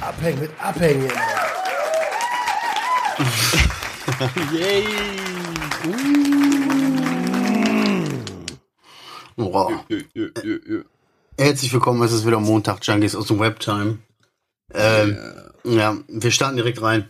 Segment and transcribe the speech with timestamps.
[0.00, 1.10] Abhängen mit Abhängen.
[4.52, 4.84] Yay!
[9.36, 9.72] Wow.
[11.38, 13.98] Herzlich willkommen, es ist wieder Montag, Junkies aus dem Webtime.
[14.72, 15.18] Ähm,
[15.64, 17.08] ja, wir starten direkt rein.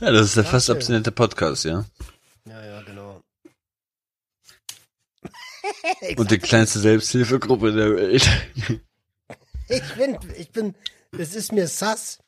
[0.00, 1.84] Ja, das ist der fast abstinente Podcast, ja.
[2.48, 3.20] Ja, ja, genau.
[6.16, 8.28] Und die kleinste Selbsthilfegruppe der Welt.
[9.68, 10.74] Ich bin, ich bin,
[11.16, 12.18] es ist mir sass.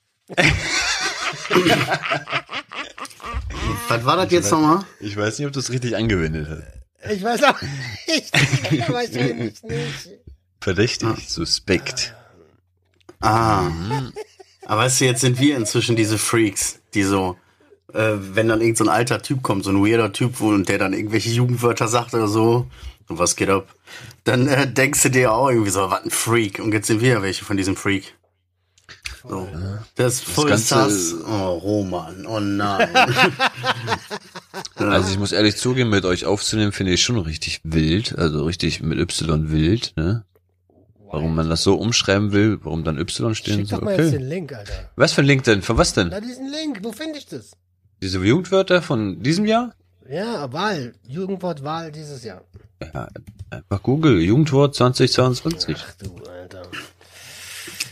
[3.89, 4.85] Was war das jetzt nochmal?
[5.01, 6.63] Ich weiß nicht, ob du es richtig angewendet hast.
[7.13, 8.33] Ich weiß auch nicht.
[8.71, 9.65] Ich weiß nicht.
[9.65, 10.09] nicht.
[10.61, 12.15] Verdächtig, suspekt.
[13.25, 13.71] Ah.
[14.67, 17.37] Aber weißt du, jetzt sind wir inzwischen diese Freaks, die so,
[17.93, 20.69] äh, wenn dann irgendein so ein alter Typ kommt, so ein weirder Typ, wo- und
[20.69, 22.67] der dann irgendwelche Jugendwörter sagt oder so,
[23.09, 23.75] und was geht ab,
[24.25, 26.59] dann äh, denkst du dir auch irgendwie so, was ein Freak.
[26.59, 28.15] Und jetzt sind wir ja welche von diesem Freak.
[29.27, 29.49] So.
[29.95, 31.25] Das ist voll Ganze-.
[31.27, 32.89] Oh, Roman, oh nein.
[34.77, 38.17] Also ich muss ehrlich zugeben, mit euch aufzunehmen, finde ich schon richtig wild.
[38.19, 40.25] Also richtig mit Y wild, ne?
[41.15, 43.79] Warum man das so umschreiben will, warum dann Y stehen Schick soll.
[43.81, 44.19] doch mal jetzt Okay.
[44.19, 44.91] den Link, Alter.
[44.97, 45.63] Was für ein Link denn?
[45.63, 46.09] Von was denn?
[46.11, 47.53] Na, diesen Link, wo finde ich das?
[48.03, 49.75] Diese Jugendwörter von diesem Jahr?
[50.09, 50.95] Ja, Wahl.
[51.07, 52.43] Jugendwort Wahl dieses Jahr.
[52.93, 53.09] Ja,
[53.51, 55.77] einfach Google, Jugendwort 2022.
[55.79, 56.63] Ach du, Alter.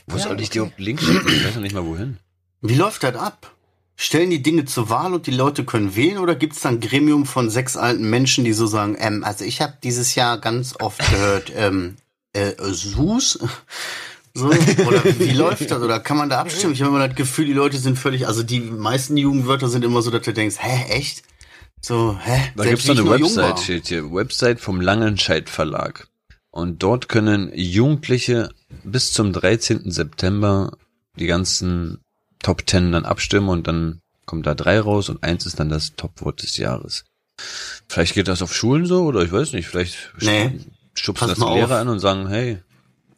[0.07, 0.71] Wo Ja, soll ich okay.
[0.77, 1.29] dir Link schicken?
[1.29, 2.19] Ich weiß noch nicht mal wohin.
[2.61, 3.55] Wie läuft das ab?
[3.97, 6.81] Stellen die Dinge zur Wahl und die Leute können wählen oder gibt es dann ein
[6.81, 10.75] Gremium von sechs alten Menschen, die so sagen, ähm, also ich habe dieses Jahr ganz
[10.81, 11.97] oft gehört, ähm,
[12.33, 13.39] äh, Sus?
[14.35, 15.83] So, oder wie läuft das?
[15.83, 16.73] Oder kann man da abstimmen?
[16.73, 20.01] Ich habe immer das Gefühl, die Leute sind völlig, also die meisten Jugendwörter sind immer
[20.01, 21.23] so, dass du denkst, hä, echt?
[21.83, 22.51] So, hä?
[22.57, 23.11] Da wie ich eine.
[23.11, 24.11] Website, steht hier.
[24.11, 26.09] Website vom Langenscheidt Verlag.
[26.51, 28.49] Und dort können Jugendliche
[28.85, 29.91] bis zum 13.
[29.91, 30.79] September
[31.19, 31.99] die ganzen
[32.43, 35.95] Top 10 dann abstimmen und dann kommt da drei raus und eins ist dann das
[35.95, 37.05] Topwort des Jahres.
[37.89, 40.61] Vielleicht geht das auf Schulen so oder ich weiß nicht, vielleicht Nee.
[40.95, 41.81] Stupsen Pass das die mal Lehrer auf.
[41.81, 42.59] an und sagen, hey,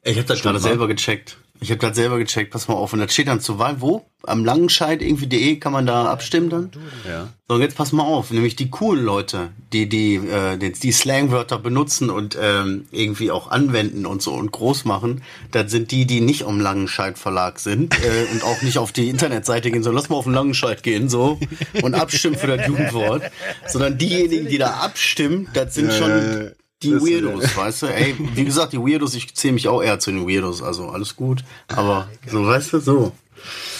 [0.03, 1.39] Ich habe das gerade selber gecheckt.
[1.61, 2.93] Ich habe das selber gecheckt, pass mal auf.
[2.93, 4.05] Und das steht dann zur Wahl, wo?
[4.25, 6.71] Am Langenscheid irgendwie.de kann man da abstimmen dann?
[7.09, 7.29] ja.
[7.49, 10.93] So, und jetzt pass mal auf, nämlich die coolen Leute, die die äh, die, die
[10.93, 16.07] Slangwörter benutzen und ähm, irgendwie auch anwenden und so und groß machen, das sind die,
[16.07, 20.03] die nicht am Langenscheid Verlag sind äh, und auch nicht auf die Internetseite gehen, sondern
[20.03, 21.39] lass mal auf den Langenscheid gehen so
[21.83, 23.23] und abstimmen für das Jugendwort,
[23.69, 26.53] sondern diejenigen, die da abstimmen, das sind schon
[26.85, 27.87] die Das- Weirdos, weißt du?
[27.87, 31.17] Ey, wie gesagt, die Weirdos, ich zähle mich auch eher zu den Weirdos, also alles
[31.17, 33.13] gut, aber so, weißt du, so.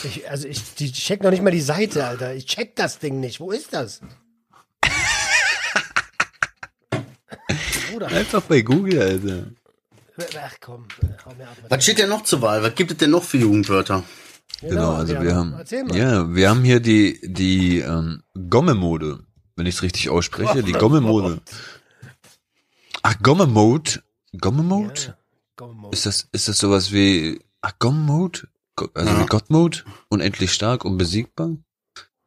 [0.03, 2.35] Ich, also ich, die check noch nicht mal die Seite, Alter.
[2.35, 3.41] Ich check das Ding nicht.
[3.41, 4.01] Wo ist das?
[7.91, 9.47] Bruder, Einfach bei Google, Alter.
[10.45, 10.87] ach komm,
[11.25, 11.57] hau mir ab.
[11.69, 12.63] Was steht denn noch zur Wahl?
[12.63, 14.03] Was gibt es denn noch für Jugendwörter?
[14.61, 15.55] Genau, also wir haben,
[15.93, 19.21] ja, wir haben hier die, die, ähm, Gomme-Mode,
[19.57, 21.41] wenn ich es richtig ausspreche, die Gomme-Mode.
[23.07, 24.03] Ach, Gomme-Mode?
[24.41, 25.01] Gomme-Mode?
[25.09, 25.17] Ja,
[25.57, 25.91] komm, Mo.
[25.91, 28.49] Ist das, ist das sowas wie, ach, Gomme-Mode?
[28.77, 29.21] Go- Also Ja.
[29.21, 29.79] wie God-Mode?
[30.09, 31.51] Unendlich stark, unbesiegbar?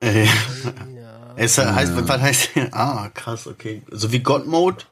[0.01, 1.33] Äh, Ja.
[1.35, 3.81] es heißt, was heißt, ah, krass, okay.
[3.91, 4.85] So wie God Mode.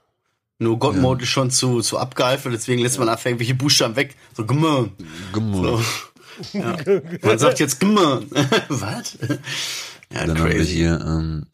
[0.58, 4.16] Nur God Mode ist schon zu, zu abgeeifert, deswegen lässt man einfach irgendwelche Buchstaben weg.
[4.36, 4.90] So, gumme.
[5.32, 5.78] Gomme-Mode.
[5.78, 5.84] So.
[6.52, 6.76] Ja.
[7.24, 8.22] Man sagt jetzt gumme.
[8.68, 9.18] was?
[9.22, 10.74] Ja, Dann haben wir crazy.
[10.74, 11.46] hier, ähm.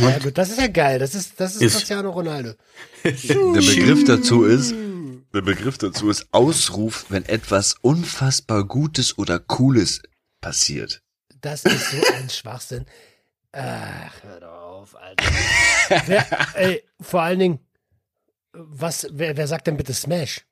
[0.00, 0.98] Ja, gut, das ist ja geil.
[0.98, 2.52] Das ist, das ist Ist- Cristiano Ronaldo.
[3.04, 4.74] Der Begriff dazu ist,
[5.34, 10.02] der Begriff dazu ist Ausruf, wenn etwas unfassbar Gutes oder Cooles
[10.40, 11.02] passiert.
[11.40, 12.84] Das ist so ein Schwachsinn.
[13.52, 15.24] Ach, hör doch auf, Alter.
[16.06, 17.58] wer, ey, vor allen Dingen,
[18.52, 20.42] was, wer, wer sagt denn bitte Smash?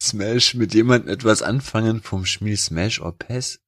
[0.00, 3.60] Smash mit jemandem etwas anfangen vom Spiel Smash or Pass?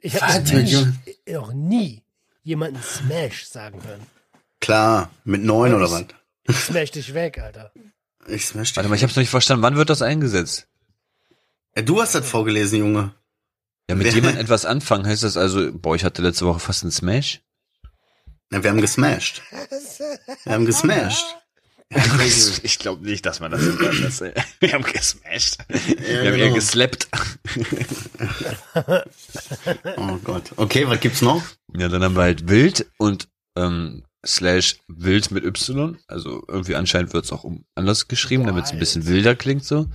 [0.00, 0.94] Ich habe nie-
[1.32, 2.02] noch nie
[2.46, 4.06] jemanden Smash sagen hören.
[4.60, 6.04] Klar, mit neun oder was?
[6.44, 7.72] Ich smash dich weg, Alter.
[8.28, 8.76] Ich smash dich.
[8.76, 9.62] Warte mal, ich hab's noch nicht verstanden.
[9.62, 10.68] Wann wird das eingesetzt?
[11.74, 13.12] Ja, du hast das vorgelesen, Junge.
[13.90, 16.92] Ja, mit jemandem etwas anfangen heißt das also, boah, ich hatte letzte Woche fast einen
[16.92, 17.42] Smash.
[18.52, 19.42] Ja, wir haben gesmashed.
[20.44, 21.26] Wir haben gesmashed.
[22.62, 24.02] Ich glaube nicht, dass man das kann.
[24.02, 25.58] Das, äh, wir haben gesmashed.
[25.68, 26.36] wir haben genau.
[26.36, 27.08] eher geslappt.
[29.96, 30.52] Oh Gott.
[30.56, 31.42] Okay, was gibt's noch?
[31.76, 35.98] Ja, dann haben wir halt wild und ähm, slash wild mit Y.
[36.06, 39.86] Also irgendwie anscheinend wird's auch um, anders geschrieben, damit es ein bisschen wilder klingt so.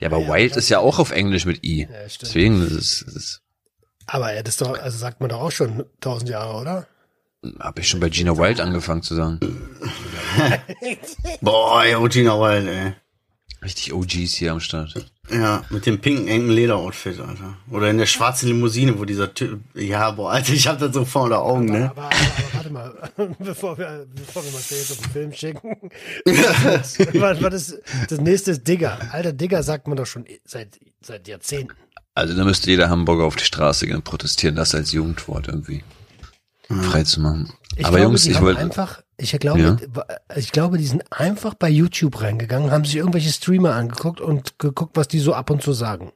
[0.00, 1.82] Ja, aber Ja, wild ist ja auch auf Englisch mit I.
[1.90, 2.22] Ja, stimmt.
[2.30, 3.42] Deswegen das ist, das ist
[4.06, 6.88] Aber ja, das ist doch, also sagt man doch auch schon tausend Jahre, oder?
[7.60, 9.40] Habe ich schon bei Gina Wild angefangen zu sagen.
[11.40, 12.92] Boah, ja, Gina Wild, ey.
[13.64, 14.94] Richtig OGs hier am Start.
[15.30, 17.56] Ja, mit dem pinken, engen Lederoutfit, Alter.
[17.70, 21.06] Oder in der schwarzen Limousine, wo dieser Typ, ja, boah, Alter, ich hab das so
[21.06, 21.90] vor der Augen, ne?
[21.90, 25.90] Aber, aber, aber warte mal, bevor wir, bevor wir mal jetzt auf den Film schicken.
[26.26, 28.98] was, was ist, das nächste ist Digger.
[29.12, 31.74] Alter, Digger sagt man doch schon seit, seit Jahrzehnten.
[32.14, 35.82] Also da müsste jeder Hamburger auf die Straße gehen und protestieren, das als Jugendwort irgendwie
[36.68, 37.52] frei zu machen.
[37.76, 39.78] Ich Aber glaube, Jungs, ich wollte, einfach, ich glaube,
[40.36, 44.96] ich glaube, die sind einfach bei YouTube reingegangen, haben sich irgendwelche Streamer angeguckt und geguckt,
[44.96, 46.12] was die so ab und zu sagen.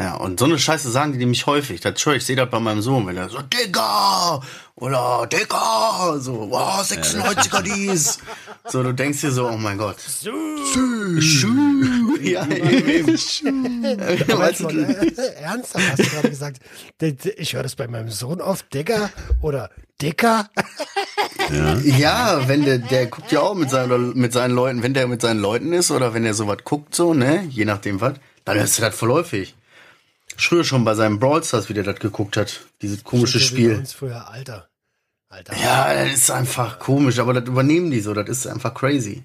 [0.00, 1.80] Ja, und so eine Scheiße sagen die nämlich häufig.
[1.80, 4.40] Das schon, ich sehe das bei meinem Sohn, wenn er so, Digga!
[4.74, 6.16] Oder Digga!
[6.18, 8.18] So, wow, 96er dies!
[8.66, 9.96] So, du denkst dir so, oh mein Gott.
[10.00, 12.16] Schuh!
[12.20, 13.08] Ja, eben.
[13.08, 16.58] Weißt du, mal, äh, ernsthaft hast du gerade gesagt,
[17.36, 19.10] ich höre das bei meinem Sohn oft, Digger
[19.40, 20.48] oder Dicker.
[21.84, 25.20] Ja, wenn der, der guckt ja auch mit seinen, mit seinen Leuten, wenn der mit
[25.20, 28.14] seinen Leuten ist oder wenn er sowas guckt, so, ne, je nachdem was,
[28.44, 29.24] dann ist das voll
[30.36, 33.74] Früher schon bei seinem Brawl Stars, wie der das geguckt hat, dieses komische bei Spiel.
[33.76, 34.68] uns früher, Alter.
[35.28, 35.56] Alter.
[35.56, 39.24] Ja, das ist einfach komisch, aber das übernehmen die so, das ist einfach crazy.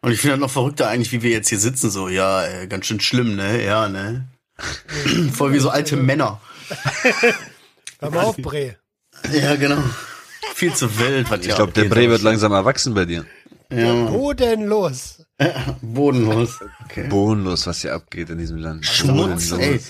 [0.00, 2.66] Und ich finde das noch verrückter eigentlich, wie wir jetzt hier sitzen, so, ja, äh,
[2.66, 4.28] ganz schön schlimm, ne, ja, ne.
[5.32, 6.40] Voll wie so alte Männer.
[8.00, 8.76] Hör mal auf, Bre.
[9.32, 9.82] Ja, genau.
[10.54, 13.24] Viel zu wild, was ich glaube, der Bre wird langsam erwachsen bei dir.
[13.70, 15.22] Ja, Wo denn los?
[15.82, 16.58] bodenlos.
[16.84, 17.06] Okay.
[17.08, 18.84] Bodenlos, was hier abgeht in diesem Land.
[18.84, 19.52] Schmutz, Bodenlos.
[19.52, 19.80] ey.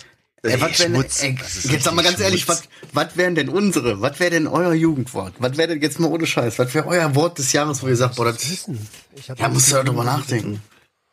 [0.42, 1.22] Ey, was Schmutz.
[1.22, 1.36] ey,
[1.70, 2.70] jetzt sag mal ganz ehrlich, was, Schmutz.
[2.92, 5.34] was wären denn unsere, was wäre denn euer Jugendwort?
[5.40, 6.58] Was wäre denn jetzt mal ohne Scheiß?
[6.60, 8.78] Was wäre euer Wort des Jahres, wo ihr sagt, boah, das, Wissen.
[9.16, 10.62] Ich hab ja, musst du ja drüber nachdenken.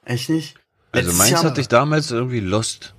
[0.05, 0.55] Echt nicht?
[0.91, 2.93] Also Letztes meins Jahr hatte ich damals irgendwie lost.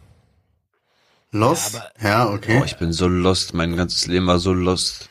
[1.31, 1.75] Lost?
[1.75, 2.59] Ja, aber- Ja, okay.
[2.59, 5.09] Boah, ich bin so lost, mein ganzes Leben war so lost.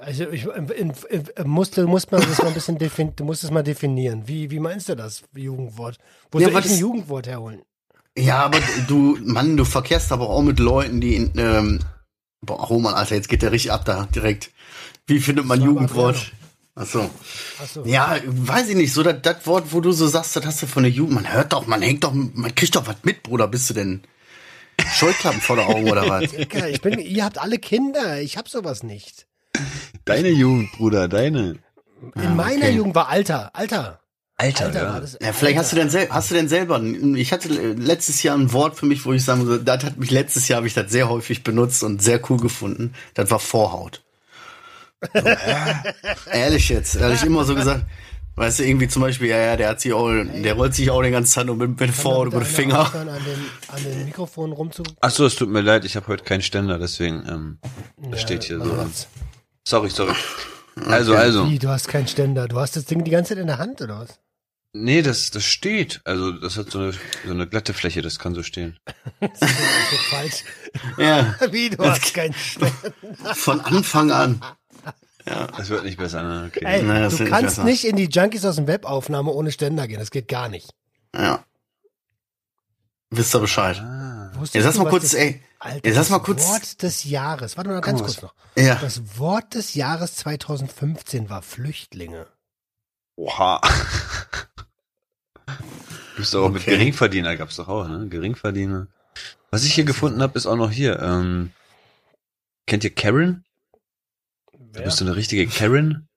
[0.00, 0.46] Also ich
[1.44, 4.22] musste, muss man das mal ein bisschen definieren, du musst es mal definieren.
[4.28, 5.98] Wie, wie meinst du das, Jugendwort?
[6.30, 7.62] Wo Ja, soll was ich ein Jugendwort herholen?
[8.16, 11.80] Ja, aber du, Mann, du verkehrst aber auch mit Leuten, die in, ähm,
[12.40, 14.50] boah, Roman, Alter, jetzt geht der richtig ab da, direkt.
[15.06, 16.32] Wie findet man Jugendwort?
[16.76, 17.08] Ach so.
[17.62, 17.84] Achso.
[17.84, 20.66] Ja, weiß ich nicht, so das, das Wort, wo du so sagst, das hast du
[20.66, 23.46] von der Jugend, man hört doch, man hängt doch, man kriegt doch was mit, Bruder,
[23.46, 24.02] bist du denn
[24.92, 26.32] Scheuklappen vor der Augen oder was?
[26.32, 29.26] Ich bin, ihr habt alle Kinder, ich hab sowas nicht.
[30.04, 31.58] Deine Jugend, Bruder, deine.
[32.16, 32.76] In meiner okay.
[32.76, 34.00] Jugend war Alter, Alter.
[34.36, 35.00] Alter, Alter ja.
[35.00, 35.18] das.
[35.20, 38.52] Ja, vielleicht hast du denn sel hast du denn selber, ich hatte letztes Jahr ein
[38.52, 40.90] Wort für mich, wo ich sagen würde, das hat mich letztes Jahr, habe ich das
[40.90, 42.94] sehr häufig benutzt und sehr cool gefunden.
[43.14, 44.02] Das war Vorhaut.
[45.12, 45.74] So, äh,
[46.32, 47.84] ehrlich jetzt, ehrlich immer so gesagt.
[48.36, 51.02] Weißt du, irgendwie zum Beispiel, ja, ja, der hat sich auch, der rollt sich auch
[51.02, 52.92] den ganzen Tag nur mit, mit Vorhaut über den Finger.
[52.92, 53.38] An den,
[53.68, 54.82] an den Mikrofon rumzu.
[55.00, 57.58] Ach so, es tut mir leid, ich habe heute keinen Ständer, deswegen ähm,
[58.10, 58.76] das steht hier so.
[58.76, 59.06] was?
[59.62, 60.14] Sorry, sorry.
[60.86, 61.48] Also, also.
[61.48, 62.48] Wie, du hast keinen Ständer.
[62.48, 64.18] Du hast das Ding die ganze Zeit in der Hand, oder was?
[64.76, 66.00] Nee, das, das steht.
[66.04, 68.76] Also, das hat so eine, so eine glatte Fläche, das kann so stehen.
[69.20, 70.44] Das ist so falsch.
[70.98, 72.72] Ja, Wie, du hast keinen Ständer.
[73.34, 74.44] von Anfang an.
[75.24, 76.50] Das wird nicht besser, ne?
[76.54, 76.64] Okay.
[76.64, 77.64] Ey, das du nicht kannst besser.
[77.64, 80.00] nicht in die Junkies aus dem Webaufnahme ohne Ständer gehen.
[80.00, 80.68] Das geht gar nicht.
[81.16, 81.44] Ja.
[83.10, 83.78] Wisst ihr Bescheid.
[83.80, 84.32] Ah.
[84.34, 87.04] Wusstest Jetzt lass mal kurz, das- ey, Alter, jetzt lass mal das kurz- Wort des
[87.04, 87.56] Jahres.
[87.56, 88.34] Warte mal ganz kurz noch.
[88.56, 88.74] Ja.
[88.74, 92.26] Das Wort des Jahres 2015 war Flüchtlinge.
[93.16, 93.60] Oha.
[96.16, 96.76] Gibt's doch auch mit Okay.
[96.76, 98.06] Geringverdiener, gab's doch auch, ne?
[98.08, 98.86] Geringverdiener.
[99.50, 101.00] Was ich hier gefunden habe, ist auch noch hier.
[101.00, 101.52] Ähm,
[102.66, 103.44] kennt ihr Karen?
[104.52, 106.08] Du bist du eine richtige Karen?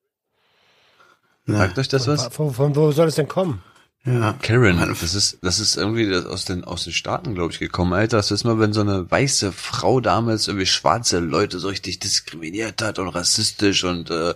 [1.46, 1.58] Ja.
[1.58, 2.26] Sagt euch das was?
[2.28, 3.62] Von, von wo soll es denn kommen?
[4.04, 4.32] ja.
[4.42, 7.92] Karen, das ist, das ist irgendwie das aus den, aus den Staaten, glaube ich, gekommen,
[7.92, 8.16] Alter.
[8.16, 12.82] Das ist mal, wenn so eine weiße Frau damals irgendwie schwarze Leute so richtig diskriminiert
[12.82, 14.34] hat und rassistisch und äh,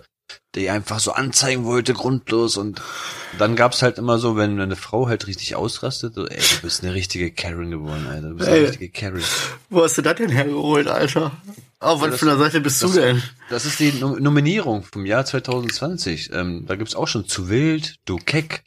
[0.55, 2.57] die einfach so anzeigen wollte, grundlos.
[2.57, 2.81] Und
[3.39, 6.83] dann gab's halt immer so, wenn eine Frau halt richtig ausrastet, so, ey, du bist
[6.83, 8.29] eine richtige Karen geworden, Alter.
[8.29, 8.65] Du bist eine Ey.
[8.65, 9.23] richtige Karen.
[9.69, 11.31] Wo hast du das denn hergeholt, Alter?
[11.79, 13.23] Auf was für einer Seite bist du das- denn?
[13.49, 16.31] Das ist die Nom- Nominierung vom Jahr 2020.
[16.33, 18.63] Ähm, da gibt's auch schon zu wild, du Keck,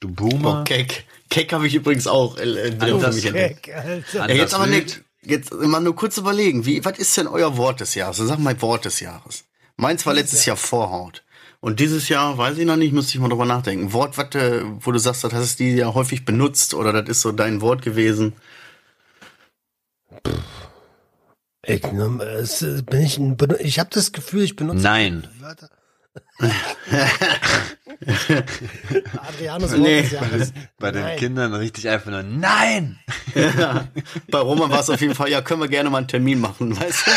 [0.00, 0.60] du Boomer.
[0.60, 1.04] Oh, Keck.
[1.30, 3.22] Keck habe ich übrigens auch äh, äh, Anders.
[3.22, 7.56] Ja, Anders jetzt aber nicht, jetzt mal nur kurz überlegen, wie, was ist denn euer
[7.56, 8.16] Wort des Jahres?
[8.18, 9.44] Sag mal Wort des Jahres.
[9.78, 11.22] Meins war letztes Jahr Vorhaut.
[11.60, 13.92] Und dieses Jahr, weiß ich noch nicht, müsste ich mal drüber nachdenken.
[13.92, 17.08] Wort, was, äh, wo du sagst, das hast du dieses Jahr häufig benutzt oder das
[17.08, 18.34] ist so dein Wort gewesen.
[21.64, 23.20] Ich, ne, äh, bin ich,
[23.60, 25.28] ich habe das Gefühl, ich benutze Nein.
[25.38, 25.68] Wörter.
[29.16, 30.02] Adrianus Wort Nee.
[30.02, 30.52] des Jahres.
[30.78, 31.18] Bei den Nein.
[31.18, 32.98] Kindern richtig einfach nur Nein!
[33.34, 33.88] Ja,
[34.30, 36.78] bei Roman war es auf jeden Fall, ja, können wir gerne mal einen Termin machen,
[36.78, 37.10] weißt du?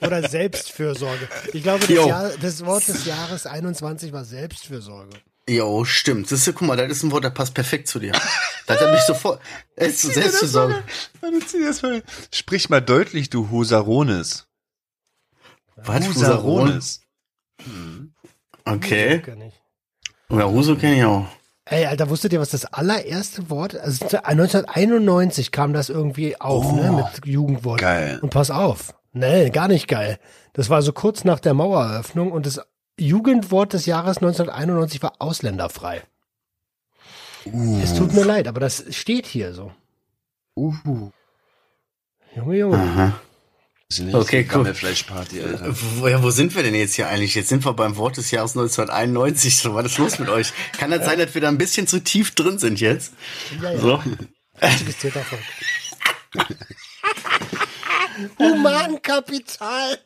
[0.06, 1.28] Oder Selbstfürsorge.
[1.52, 5.10] Ich glaube, das, Jahr, das Wort des Jahres 21 war Selbstfürsorge.
[5.48, 6.30] Jo, stimmt.
[6.30, 8.12] Das ist, guck mal, das ist ein Wort, das passt perfekt zu dir.
[8.66, 9.40] Das hat mich sofort.
[9.74, 10.84] Es ist Selbstfürsorge.
[12.32, 14.46] Sprich mal deutlich, du Husarones.
[15.84, 16.08] Was?
[16.08, 17.00] Husarones?
[17.64, 18.12] Hm.
[18.64, 19.22] Okay.
[20.30, 21.26] Ja, Huso kenne ich auch.
[21.64, 26.90] Ey, Alter, wusstet ihr, was das allererste Wort, also 1991 kam das irgendwie auf, ne,
[26.90, 27.80] oh, ne, mit Jugendwort.
[27.80, 28.18] Geil.
[28.20, 28.94] Und pass auf.
[29.12, 30.18] Nee, gar nicht geil.
[30.54, 32.60] Das war so kurz nach der Maueröffnung und das
[32.98, 36.02] Jugendwort des Jahres 1991 war ausländerfrei.
[37.46, 37.80] Uh.
[37.82, 39.72] Es tut mir leid, aber das steht hier so.
[40.56, 41.10] Uh.
[42.34, 42.76] Junge, Junge.
[42.76, 43.12] Aha.
[44.12, 44.74] Okay, cool.
[44.74, 45.74] Fleischparty, Alter.
[45.96, 47.34] Wo, ja, wo sind wir denn jetzt hier eigentlich?
[47.34, 49.58] Jetzt sind wir beim Wort des Jahres 1991.
[49.58, 50.52] So war das los mit euch.
[50.78, 53.12] Kann das sein, dass wir da ein bisschen zu tief drin sind jetzt?
[53.60, 53.78] Ja, ja.
[53.78, 54.02] So.
[58.38, 59.98] Humankapital.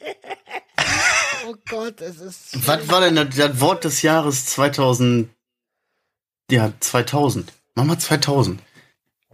[1.47, 2.67] oh Gott, es ist.
[2.67, 5.29] Was war denn das, das, Wort des Jahres 2000?
[6.51, 7.53] Ja, 2000.
[7.75, 8.63] Mach mal 2000.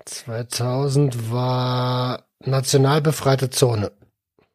[0.05, 3.93] 2000 war national befreite Zone.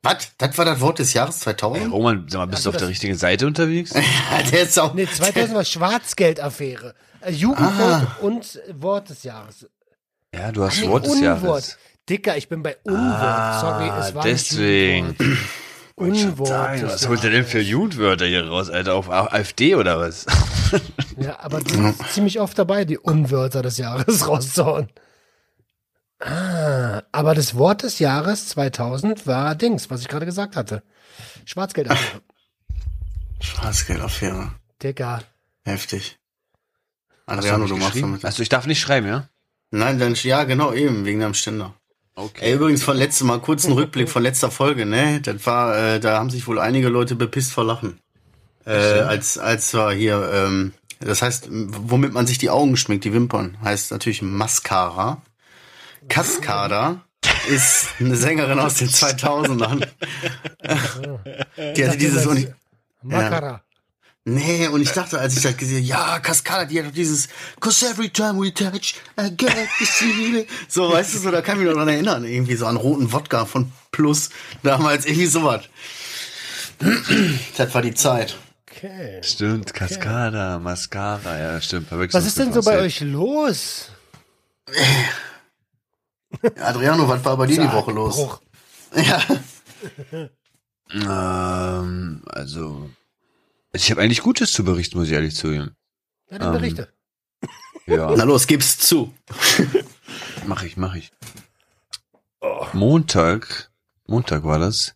[0.08, 0.32] Was?
[0.38, 1.84] Das war das Wort des Jahres 2000?
[1.84, 3.94] Hey, Roman, sag mal, bist also du auf der richtigen Seite unterwegs?
[4.32, 4.94] ja, der ist auch.
[4.94, 6.94] Nee, 2000 war Schwarzgeldaffäre.
[7.22, 8.18] Äh, Jugendwort ah.
[8.22, 9.68] und Wort des Jahres.
[10.34, 11.44] Ja, du hast nee, Wort des Unwort.
[11.44, 11.78] Jahres.
[12.10, 13.02] Dicker, ich bin bei Unwort.
[13.02, 15.16] Ah, Sorry, es war deswegen.
[15.96, 16.48] Unwort.
[16.48, 18.94] Sagen, was holt der denn für Jugendwörter hier raus, Alter?
[18.94, 20.28] Auf AfD oder was?
[21.18, 24.90] ja, aber die sind ziemlich oft dabei, die Unwörter des Jahres rauszuhauen.
[26.20, 30.84] Ah, aber das Wort des Jahres 2000 war Dings, was ich gerade gesagt hatte.
[31.46, 32.22] Schwarzgeldaffäre.
[33.40, 34.52] Schwarzgeldaffäre.
[34.82, 35.22] Digga.
[35.64, 36.18] Heftig.
[37.26, 38.26] Adriano, du machst damit.
[38.26, 39.28] Also ich darf nicht schreiben, ja?
[39.70, 41.74] Nein, dann, ja, genau, eben, wegen deinem Ständer.
[42.16, 42.46] Okay.
[42.46, 45.22] Ey, übrigens von letztem Mal, kurzen Rückblick von letzter Folge, ne?
[45.22, 48.00] Das war, äh, da haben sich wohl einige Leute bepisst vor Lachen.
[48.66, 53.14] Äh, als, als war hier, ähm, das heißt, womit man sich die Augen schminkt, die
[53.14, 55.22] Wimpern, heißt natürlich Mascara.
[56.10, 57.02] Cascada
[57.48, 59.88] ist eine Sängerin aus den 2000ern.
[61.76, 62.48] die hatte dieses Uni
[63.02, 63.62] Makara.
[64.30, 67.30] Nee, und ich dachte, als ich das gesehen habe, ja, Cascada, die hat doch dieses
[67.62, 70.46] Cause every time we touch, I get this feeling.
[70.68, 72.26] So, weißt du, so, da kann ich mich noch dran erinnern.
[72.26, 74.30] Irgendwie so an roten Wodka von Plus.
[74.64, 75.62] Damals irgendwie sowas.
[77.58, 78.38] das war die Zeit.
[78.70, 79.22] Okay.
[79.24, 80.64] Stimmt, Cascada, okay.
[80.64, 81.88] Mascara, ja, stimmt.
[81.90, 83.92] Was ist denn so bei euch los?
[86.60, 88.16] Adriano, was war bei dir die Woche los?
[88.16, 88.42] Bruch.
[88.96, 89.22] Ja.
[91.92, 92.90] ähm, also,
[93.74, 95.76] ich habe eigentlich Gutes zu berichten, muss ich ehrlich zugeben.
[96.30, 96.90] Ja, dann ähm, berichte.
[97.86, 98.12] Ja.
[98.18, 99.14] Na los, gib's zu.
[100.48, 101.12] mach ich, mach ich.
[102.42, 102.68] Oh.
[102.74, 103.72] Montag,
[104.08, 104.96] Montag war das.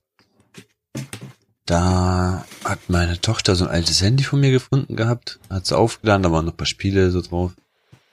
[1.66, 6.24] Da hat meine Tochter so ein altes Handy von mir gefunden gehabt, hat sie aufgeladen,
[6.24, 7.54] da waren noch ein paar Spiele so drauf.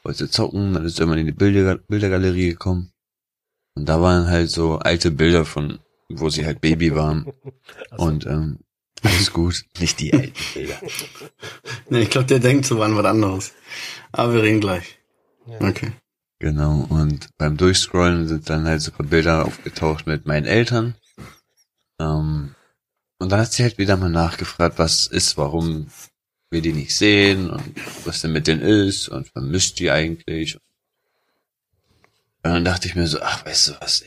[0.04, 2.92] Wollte zocken, dann ist irgendwann in die Bilder Bildergalerie gekommen.
[3.78, 7.32] Und da waren halt so alte Bilder von, wo sie halt Baby waren.
[7.90, 8.04] Also.
[8.04, 8.58] Und ähm,
[9.02, 10.80] alles gut, nicht die alten Bilder.
[11.88, 13.52] nee, ich glaube, der denkt so an was anderes.
[14.10, 14.98] Aber wir reden gleich.
[15.46, 15.68] Ja.
[15.68, 15.92] Okay.
[16.40, 20.96] Genau, und beim Durchscrollen sind dann halt so ein paar Bilder aufgetaucht mit meinen Eltern.
[22.00, 22.54] Ähm,
[23.20, 25.86] und dann hat sie halt wieder mal nachgefragt, was ist, warum
[26.50, 30.58] wir die nicht sehen und was denn mit denen ist und vermisst die eigentlich.
[32.48, 34.04] Und dann dachte ich mir so, ach, weißt du was,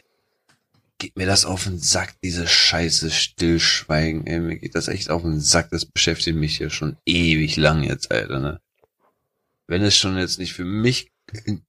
[0.98, 5.22] geht mir das auf den Sack, diese scheiße Stillschweigen, ey, mir geht das echt auf
[5.22, 8.62] den Sack, das beschäftigt mich hier schon ewig lang jetzt, Alter, ne.
[9.68, 11.12] Wenn es schon jetzt nicht für mich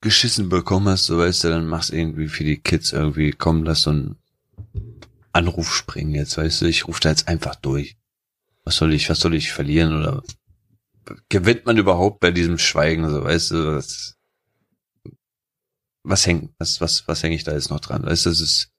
[0.01, 3.83] geschissen bekommen hast, so weißt du, dann mach's irgendwie für die Kids irgendwie, komm, lass
[3.83, 4.17] so einen
[5.33, 7.97] Anruf springen jetzt, weißt du, ich ruf da jetzt einfach durch.
[8.65, 10.23] Was soll ich, was soll ich verlieren oder
[11.29, 14.17] gewinnt man überhaupt bei diesem Schweigen, so weißt du, das,
[16.05, 18.05] was hängt, was, was, was hänge ich da jetzt noch dran?
[18.05, 18.71] Weißt du, das ist,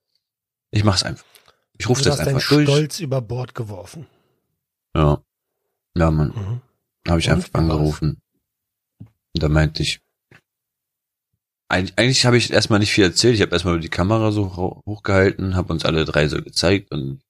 [0.71, 1.25] ich mach's einfach.
[1.77, 2.67] Ich rufe das einfach durch.
[2.67, 4.07] Stolz über Bord geworfen.
[4.95, 5.23] Ja.
[5.95, 6.29] Ja, Mann.
[6.29, 6.61] Mhm.
[7.07, 8.21] Habe ich Und einfach angerufen.
[8.99, 10.01] Und da meinte ich,
[11.69, 13.35] eigentlich, eigentlich habe ich erstmal nicht viel erzählt.
[13.35, 17.21] Ich habe erstmal die Kamera so hochgehalten, habe uns alle drei so gezeigt und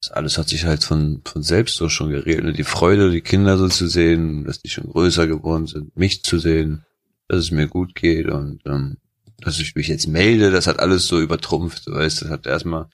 [0.00, 2.56] das alles hat sich halt von, von selbst so schon geregelt.
[2.56, 6.38] Die Freude, die Kinder so zu sehen, dass die schon größer geworden sind, mich zu
[6.38, 6.84] sehen,
[7.26, 8.98] dass es mir gut geht und ähm,
[9.40, 12.88] dass ich mich jetzt melde, das hat alles so übertrumpft, du weißt, das hat erstmal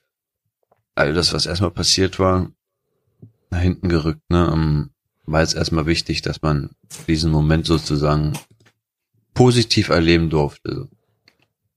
[0.93, 2.51] all das, was erstmal passiert war,
[3.49, 4.91] nach hinten gerückt, ne, um,
[5.25, 6.69] war jetzt erstmal wichtig, dass man
[7.07, 8.37] diesen Moment sozusagen
[9.33, 10.87] positiv erleben durfte.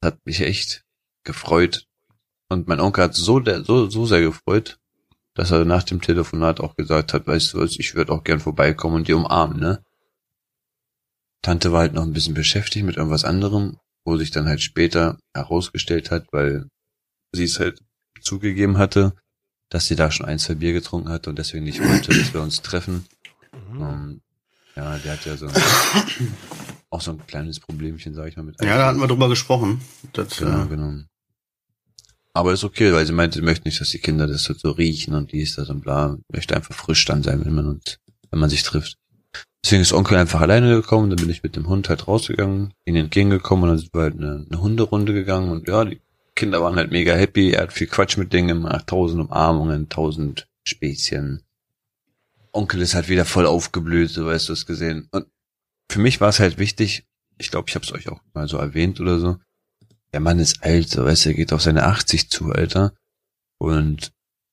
[0.03, 0.85] hat mich echt
[1.25, 1.87] gefreut.
[2.49, 4.79] Und mein Onkel hat so, so, so sehr gefreut,
[5.35, 8.41] dass er nach dem Telefonat auch gesagt hat, weißt du was, ich würde auch gern
[8.41, 9.83] vorbeikommen und die umarmen, ne?
[11.43, 15.19] Tante war halt noch ein bisschen beschäftigt mit irgendwas anderem, wo sich dann halt später
[15.35, 16.67] herausgestellt hat, weil
[17.33, 17.81] sie es halt
[18.23, 19.13] zugegeben hatte,
[19.69, 22.41] dass sie da schon ein, zwei Bier getrunken hatte und deswegen nicht wollte, dass wir
[22.41, 23.05] uns treffen.
[23.71, 23.81] Mhm.
[23.81, 24.21] Um, ähm,
[24.77, 25.53] ja, der hat ja so ein,
[26.91, 28.59] auch so ein kleines Problemchen, sag ich mal, mit.
[28.63, 29.83] Ja, da hatten wir drüber gesprochen.
[30.15, 31.03] Das, genau, äh, genau.
[32.33, 35.15] Aber ist okay, weil sie meinte, sie möchte nicht, dass die Kinder das so riechen
[35.15, 36.17] und dies, das und bla.
[36.33, 37.99] Möchte einfach frisch dann sein, wenn man uns,
[38.31, 38.97] wenn man sich trifft.
[39.65, 43.05] Deswegen ist Onkel einfach alleine gekommen, dann bin ich mit dem Hund halt rausgegangen, ihnen
[43.05, 46.01] entgegengekommen und dann sind wir halt eine, eine Hunderunde gegangen und ja, die
[46.35, 50.49] Kinder waren halt mega happy, er hat viel Quatsch mit Dingen gemacht, tausend Umarmungen, tausend
[50.63, 51.43] Späßchen.
[52.53, 55.09] Onkel ist halt wieder voll aufgeblüht, so weißt du es gesehen.
[55.11, 55.27] Und
[55.91, 57.07] für mich war es halt wichtig,
[57.39, 59.39] ich glaube, ich habe es euch auch mal so erwähnt oder so,
[60.13, 62.95] der Mann ist alt, so weißt du, er geht auf seine 80 zu, Alter.
[63.59, 64.13] Und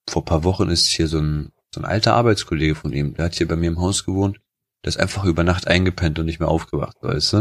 [0.10, 3.36] vor paar Wochen ist hier so ein, so ein alter Arbeitskollege von ihm, der hat
[3.36, 4.40] hier bei mir im Haus gewohnt,
[4.86, 7.38] der ist einfach über Nacht eingepennt und nicht mehr aufgewacht, weißt du?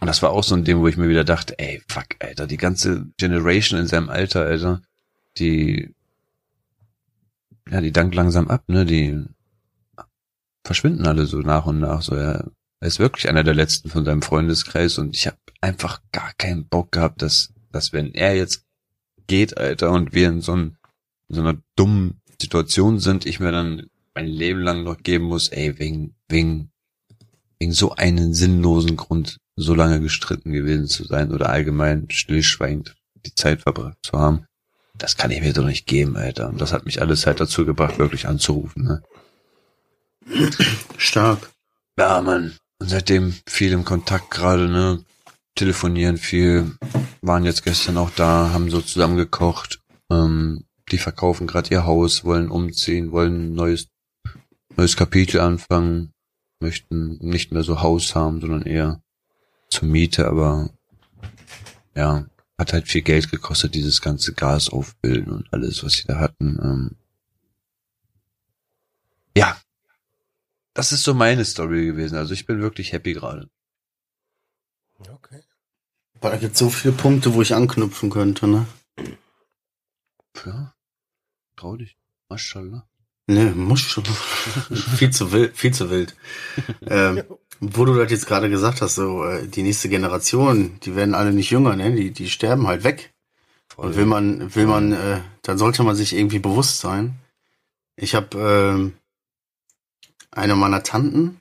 [0.00, 2.48] Und das war auch so ein Ding, wo ich mir wieder dachte, ey, fuck, Alter,
[2.48, 4.82] die ganze Generation in seinem Alter, Alter,
[5.38, 5.94] die,
[7.70, 9.24] ja, die dankt langsam ab, ne, die
[10.64, 12.44] verschwinden alle so nach und nach, so, ja.
[12.82, 16.66] Er ist wirklich einer der letzten von seinem Freundeskreis und ich habe einfach gar keinen
[16.66, 18.64] Bock gehabt, dass, dass wenn er jetzt
[19.28, 20.76] geht, Alter, und wir in so, ein,
[21.28, 23.90] in so einer dummen Situation sind, ich mir dann
[24.20, 26.70] mein Leben lang noch geben muss, ey, wegen, wegen,
[27.58, 33.34] wegen so einen sinnlosen Grund so lange gestritten gewesen zu sein oder allgemein stillschweigend die
[33.34, 34.44] Zeit verbracht zu haben.
[34.94, 36.50] Das kann ich mir doch nicht geben, Alter.
[36.50, 39.02] Und das hat mich alles halt dazu gebracht, wirklich anzurufen, ne?
[40.98, 41.50] Stark.
[41.98, 42.56] Ja, Mann.
[42.78, 45.02] Und seitdem viel im Kontakt gerade, ne?
[45.54, 46.76] telefonieren viel,
[47.22, 49.80] waren jetzt gestern auch da, haben so zusammen gekocht.
[50.10, 53.88] Ähm, die verkaufen gerade ihr Haus, wollen umziehen, wollen ein neues,
[54.80, 56.14] neues Kapitel anfangen,
[56.58, 59.02] möchten nicht mehr so Haus haben, sondern eher
[59.68, 60.70] zur Miete, aber
[61.94, 66.18] ja, hat halt viel Geld gekostet, dieses ganze Gas aufbilden und alles, was sie da
[66.18, 66.58] hatten.
[66.62, 66.96] Ähm,
[69.36, 69.60] ja,
[70.72, 72.16] das ist so meine Story gewesen.
[72.16, 73.50] Also ich bin wirklich happy gerade.
[74.98, 75.42] Okay.
[76.14, 78.66] Aber da gibt so viele Punkte, wo ich anknüpfen könnte, ne?
[80.46, 80.74] Ja.
[81.56, 81.98] Trau dich.
[82.30, 82.89] Maschallah.
[83.30, 84.08] Ne, Maschallah.
[84.96, 86.16] viel zu wild, viel zu wild.
[86.84, 87.22] ähm,
[87.60, 91.32] wo du das jetzt gerade gesagt hast, so äh, die nächste Generation, die werden alle
[91.32, 91.92] nicht jünger, ne?
[91.92, 93.12] Die, die sterben halt weg.
[93.68, 93.86] Voll.
[93.86, 97.20] Und will man, will man, äh, dann sollte man sich irgendwie bewusst sein.
[97.94, 98.94] Ich habe ähm,
[100.32, 101.40] eine meiner Tanten,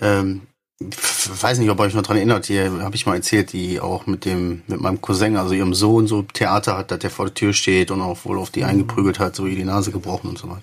[0.00, 0.42] ähm,
[0.80, 4.06] weiß nicht, ob ihr euch noch dran erinnert, hier habe ich mal erzählt, die auch
[4.06, 7.34] mit dem, mit meinem Cousin, also ihrem Sohn, so Theater hat, dass der vor der
[7.34, 8.66] Tür steht und auch wohl auf die mhm.
[8.66, 10.62] eingeprügelt hat, so wie die Nase gebrochen und so weiter.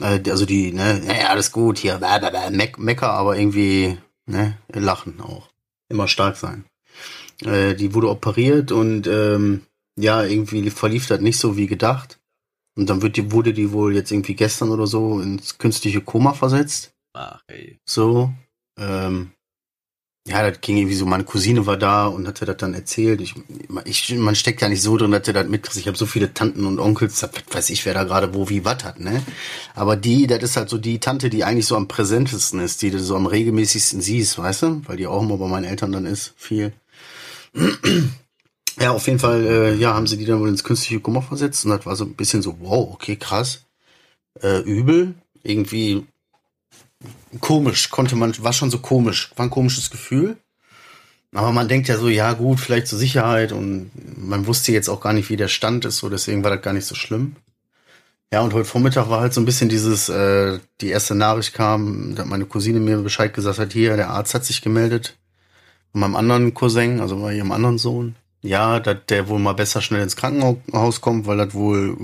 [0.00, 3.98] Äh, also die, ne, ja, alles gut, hier, blah, blah, blah, Me Mecker, aber irgendwie,
[4.26, 5.48] ne, lachen auch.
[5.88, 6.64] Immer stark sein.
[7.44, 9.62] Äh, die wurde operiert und ähm,
[9.96, 12.18] ja, irgendwie verlief das nicht so wie gedacht.
[12.76, 16.32] Und dann wird die, wurde die wohl jetzt irgendwie gestern oder so ins künstliche Koma
[16.32, 16.92] versetzt.
[17.12, 17.78] Ach, ey.
[17.84, 18.32] So,
[18.76, 19.30] ähm,
[20.26, 23.20] ja, das ging irgendwie so, meine Cousine war da und hatte das dann erzählt.
[23.20, 23.34] Ich,
[23.84, 25.76] ich, man steckt ja nicht so drin, dass er das mitkriegt.
[25.76, 28.64] Ich habe so viele Tanten und Onkels, was weiß ich, wer da gerade wo wie
[28.64, 29.22] was hat, ne?
[29.74, 32.90] Aber die, das ist halt so die Tante, die eigentlich so am präsentesten ist, die
[32.90, 34.82] du so am regelmäßigsten siehst, weißt du?
[34.86, 36.72] Weil die auch immer bei meinen Eltern dann ist, viel.
[38.80, 41.66] ja, auf jeden Fall, äh, ja, haben sie die dann wohl ins künstliche Kummer versetzt
[41.66, 43.64] und das war so ein bisschen so, wow, okay, krass.
[44.40, 45.14] Äh, übel.
[45.42, 46.06] Irgendwie
[47.40, 50.36] komisch, konnte man, war schon so komisch, war ein komisches Gefühl.
[51.34, 55.00] Aber man denkt ja so, ja gut, vielleicht zur Sicherheit und man wusste jetzt auch
[55.00, 57.34] gar nicht, wie der Stand ist, so deswegen war das gar nicht so schlimm.
[58.32, 62.14] Ja, und heute Vormittag war halt so ein bisschen dieses, äh, die erste Nachricht kam,
[62.14, 65.16] dass meine Cousine mir Bescheid gesagt hat, hier, der Arzt hat sich gemeldet.
[65.92, 68.16] Von meinem anderen Cousin, also bei ihrem anderen Sohn.
[68.42, 71.96] Ja, dass der wohl mal besser schnell ins Krankenhaus kommt, weil das wohl,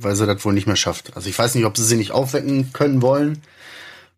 [0.00, 1.16] weil sie das wohl nicht mehr schafft.
[1.16, 3.42] Also ich weiß nicht, ob sie sie nicht aufwecken können wollen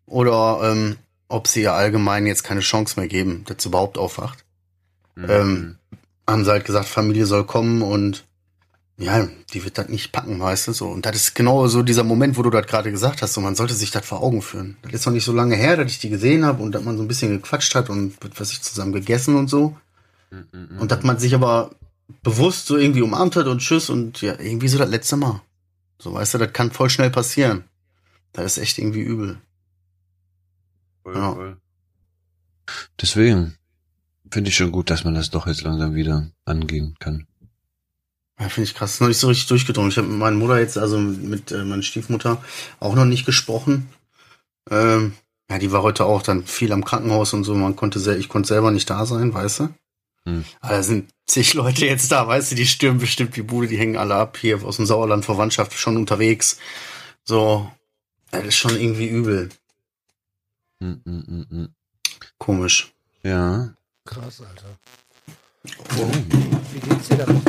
[0.07, 0.95] oder ähm,
[1.27, 4.43] ob sie ihr allgemein jetzt keine Chance mehr geben, dass sie überhaupt aufwacht.
[5.15, 5.25] Mhm.
[5.29, 5.75] Ähm,
[6.27, 8.25] haben sie halt gesagt, Familie soll kommen und
[8.99, 10.87] ja, die wird das nicht packen, weißt du, so.
[10.87, 13.55] Und das ist genau so dieser Moment, wo du das gerade gesagt hast, so, man
[13.55, 14.77] sollte sich das vor Augen führen.
[14.81, 16.97] Das ist noch nicht so lange her, dass ich die gesehen habe und dass man
[16.97, 19.77] so ein bisschen gequatscht hat und was ich zusammen gegessen und so.
[20.31, 20.79] Mhm.
[20.79, 21.71] Und dass man sich aber
[22.23, 25.41] bewusst so irgendwie umarmt hat und tschüss und ja, irgendwie so das letzte Mal.
[25.99, 27.65] So, weißt du, das kann voll schnell passieren.
[28.33, 29.37] Das ist echt irgendwie übel.
[31.07, 31.33] Voll, ja.
[31.33, 31.57] voll.
[32.99, 33.57] Deswegen,
[34.31, 37.27] Finde ich schon gut, dass man das doch jetzt langsam wieder angehen kann.
[38.39, 38.93] Ja, finde ich krass.
[38.93, 39.89] Ist noch nicht so richtig durchgedrungen.
[39.89, 42.43] Ich habe mit meiner Mutter jetzt, also mit äh, meiner Stiefmutter,
[42.79, 43.87] auch noch nicht gesprochen.
[44.69, 45.13] Ähm,
[45.49, 47.55] ja, die war heute auch dann viel am Krankenhaus und so.
[47.55, 49.69] Man konnte sehr, ich konnte selber nicht da sein, weißt du?
[50.25, 50.45] Hm.
[50.59, 53.77] Aber da sind zig Leute jetzt da, weißt du, die stürmen bestimmt die Bude, die
[53.77, 56.59] hängen alle ab, hier aus dem Sauerland Verwandtschaft schon unterwegs.
[57.23, 57.71] So,
[58.31, 59.49] das ist schon irgendwie übel.
[60.79, 61.67] Mm, mm, mm.
[62.37, 62.93] Komisch.
[63.23, 63.73] Ja.
[64.05, 64.77] Krass, Alter.
[66.73, 67.43] Wie geht's dir damit?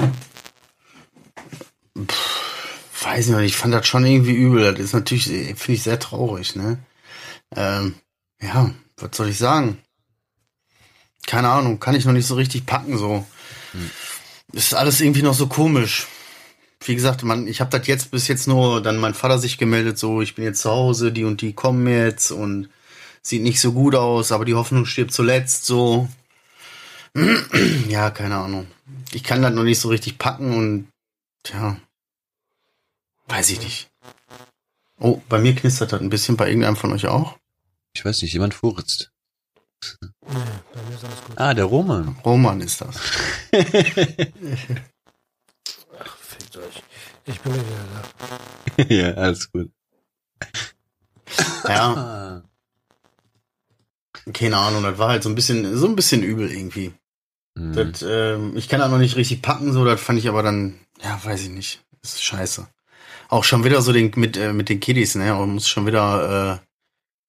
[3.02, 4.72] Weiß ich noch nicht, ich fand das schon irgendwie übel.
[4.72, 6.78] Das ist natürlich, finde ich sehr traurig, ne?
[7.54, 7.94] Ähm,
[8.40, 9.78] ja, was soll ich sagen?
[11.26, 13.26] Keine Ahnung, kann ich noch nicht so richtig packen, so.
[14.52, 16.06] Ist alles irgendwie noch so komisch.
[16.80, 19.98] Wie gesagt, man, ich habe das jetzt bis jetzt nur dann mein Vater sich gemeldet,
[19.98, 22.68] so ich bin jetzt zu Hause, die und die kommen jetzt und
[23.28, 26.08] sieht nicht so gut aus, aber die Hoffnung stirbt zuletzt, so.
[27.88, 28.66] ja, keine Ahnung.
[29.12, 30.88] Ich kann das noch nicht so richtig packen und
[31.42, 31.78] tja,
[33.28, 33.90] weiß ich nicht.
[34.98, 37.38] Oh, bei mir knistert das ein bisschen, bei irgendeinem von euch auch.
[37.94, 39.12] Ich weiß nicht, jemand furzt.
[40.00, 40.08] Nee,
[40.72, 41.38] bei mir ist alles gut.
[41.38, 42.16] Ah, der Roman.
[42.24, 42.96] Roman ist das.
[45.98, 46.82] Ach, fickt euch.
[47.26, 47.84] Ich bin ja wieder
[48.76, 48.84] da.
[48.94, 49.70] ja, alles gut.
[51.64, 52.42] Ja.
[54.32, 56.92] keine Ahnung, das war halt so ein bisschen, so ein bisschen übel irgendwie.
[57.56, 57.72] Hm.
[57.72, 60.78] Das, ähm, ich kann das noch nicht richtig packen, so, das fand ich aber dann,
[61.02, 61.80] ja, weiß ich nicht.
[62.02, 62.66] Das ist scheiße.
[63.28, 65.36] Auch schon wieder so den, mit, äh, mit den Kiddies, ne?
[65.36, 66.60] Und muss schon wieder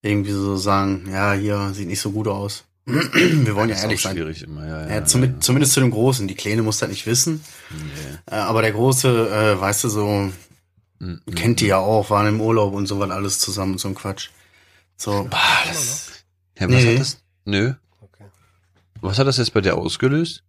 [0.04, 2.66] äh, irgendwie so sagen, ja, hier sieht nicht so gut aus.
[2.86, 4.16] Wir wollen ja ist ehrlich sein.
[4.16, 4.96] schwierig immer, ja, ja.
[4.96, 6.28] Ja, zumindest, zumindest zu dem Großen.
[6.28, 7.44] Die Kleine muss das nicht wissen.
[7.70, 8.36] Nee.
[8.36, 10.32] Äh, aber der Große, äh, weißt du, so,
[11.00, 13.78] Mm, mm, kennt die ja auch, waren im Urlaub und so was alles zusammen und
[13.80, 14.30] so ein Quatsch.
[14.98, 16.19] So, bah, das,
[16.60, 16.94] Ja, was Nee.
[16.94, 17.18] hat das?
[17.46, 17.74] Nö.
[18.02, 18.26] Okay.
[19.02, 20.44] Was hat das jetzt bei dir ausgelöst?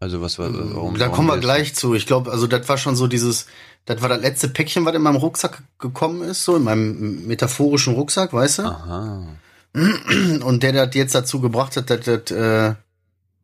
[0.00, 0.96] Also was war, warum?
[0.96, 1.94] da kommen wir gleich zu.
[1.94, 3.46] Ich glaube, also das war schon so dieses,
[3.84, 7.94] das war das letzte Päckchen, was in meinem Rucksack gekommen ist, so in meinem metaphorischen
[7.94, 8.62] Rucksack, weißt du?
[8.62, 9.26] Aha.
[9.74, 12.74] Und der das jetzt dazu gebracht hat, dass, dass, äh,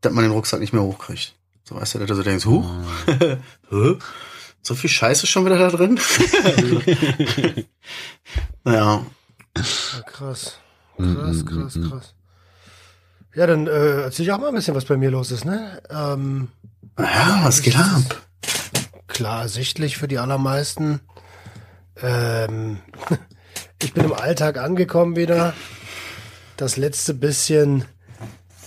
[0.01, 1.35] dass man den Rucksack nicht mehr hochkriegt.
[1.65, 3.37] So weißt du, dass du so denkst, huh, Ah.
[3.71, 3.97] hä?
[4.63, 5.99] so viel Scheiße schon wieder da drin?
[8.65, 8.73] ja,
[9.57, 10.59] Ja, krass.
[10.99, 11.91] Mm, Krass, mm, krass, mm.
[11.91, 12.15] krass.
[13.35, 15.83] Ja, dann äh, erzähl ich auch mal ein bisschen, was bei mir los ist, ne?
[15.91, 16.49] Ähm,
[16.99, 18.25] ja, was geht ab?
[19.15, 21.01] klar ersichtlich für die allermeisten.
[22.03, 22.81] Ähm,
[23.83, 25.55] ich bin im Alltag angekommen wieder.
[26.57, 27.85] Das letzte bisschen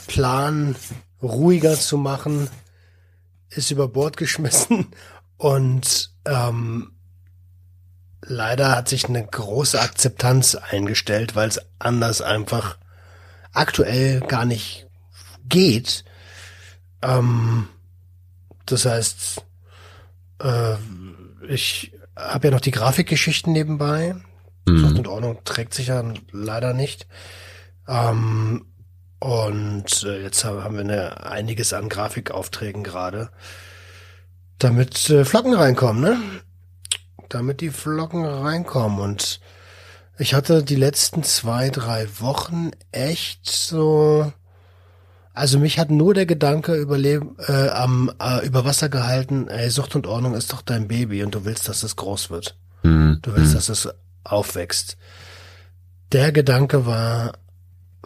[0.08, 0.76] Plan
[1.22, 2.50] ruhiger zu machen,
[3.50, 4.88] ist über Bord geschmissen
[5.38, 6.97] und ähm,
[8.28, 12.78] leider hat sich eine große Akzeptanz eingestellt, weil es anders einfach
[13.54, 14.88] aktuell gar nicht
[15.48, 16.04] geht.
[17.02, 17.68] Ähm,
[18.66, 19.44] das heißt,
[20.44, 20.76] äh,
[21.48, 24.16] ich habe ja noch die Grafikgeschichten nebenbei.
[24.68, 24.98] Mhm.
[24.98, 27.08] und Ordnung trägt sich ja leider nicht.
[27.88, 28.66] Ähm,
[29.20, 33.30] und äh, jetzt haben haben wir eine, einiges an Grafikaufträgen gerade.
[34.60, 36.20] Damit äh, Flocken reinkommen, ne?
[37.30, 39.00] Damit die Flocken reinkommen.
[39.00, 39.40] Und
[40.18, 44.32] ich hatte die letzten zwei, drei Wochen echt so.
[45.34, 49.96] Also mich hat nur der Gedanke überleben, äh, am, äh, über Wasser gehalten, ey, Sucht
[49.96, 52.58] und Ordnung ist doch dein Baby und du willst, dass es groß wird.
[52.82, 53.20] Mhm.
[53.22, 53.88] Du willst, dass es
[54.24, 54.98] aufwächst.
[56.12, 57.34] Der Gedanke war,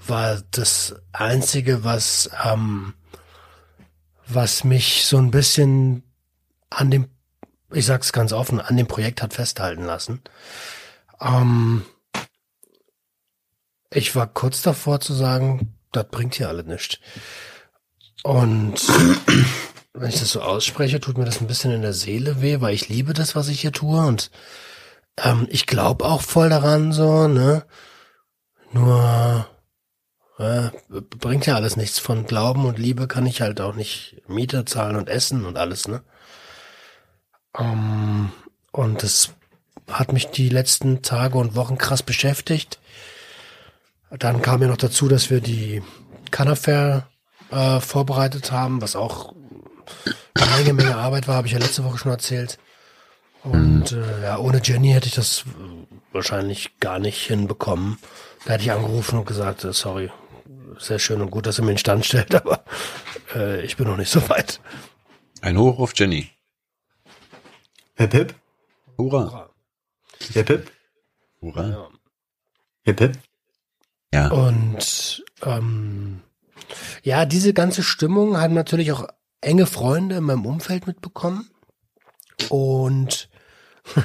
[0.07, 2.95] war das einzige, was, ähm,
[4.27, 6.03] was mich so ein bisschen
[6.69, 7.07] an dem,
[7.73, 10.21] ich sag's ganz offen, an dem Projekt hat festhalten lassen.
[11.19, 11.85] Ähm,
[13.93, 16.99] ich war kurz davor zu sagen, das bringt hier alle nichts.
[18.23, 18.75] Und
[19.93, 22.73] wenn ich das so ausspreche, tut mir das ein bisschen in der Seele weh, weil
[22.73, 24.31] ich liebe das, was ich hier tue und
[25.17, 27.65] ähm, ich glaube auch voll daran, so, ne?
[28.71, 29.47] Nur
[30.37, 31.99] äh, bringt ja alles nichts.
[31.99, 35.87] Von Glauben und Liebe kann ich halt auch nicht Miete zahlen und essen und alles,
[35.87, 36.03] ne?
[37.61, 38.31] Ähm,
[38.71, 39.31] und das
[39.89, 42.79] hat mich die letzten Tage und Wochen krass beschäftigt.
[44.09, 45.81] Dann kam ja noch dazu, dass wir die
[46.31, 47.07] Canafair
[47.51, 49.33] äh, vorbereitet haben, was auch
[50.33, 52.57] eine Menge, Menge Arbeit war, habe ich ja letzte Woche schon erzählt.
[53.43, 55.43] Und äh, ja, ohne Jenny hätte ich das
[56.11, 57.97] wahrscheinlich gar nicht hinbekommen.
[58.45, 60.11] Da hätte ich angerufen und gesagt, äh, sorry,
[60.77, 62.63] sehr schön und gut, dass ihr mir den Stand stellt, aber
[63.35, 64.59] äh, ich bin noch nicht so weit.
[65.41, 66.29] Ein Hoch auf Jenny.
[68.01, 68.35] Hip hip,
[68.97, 69.51] Hurra.
[70.33, 70.71] hip hip,
[71.39, 71.69] Hurra.
[71.69, 71.89] Ja.
[72.81, 73.19] hip hip.
[74.11, 74.31] Ja.
[74.31, 76.23] Und ähm,
[77.03, 79.07] ja, diese ganze Stimmung haben natürlich auch
[79.41, 81.51] enge Freunde in meinem Umfeld mitbekommen
[82.49, 83.29] und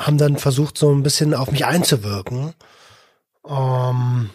[0.00, 2.54] haben dann versucht, so ein bisschen auf mich einzuwirken.
[3.42, 4.30] Um,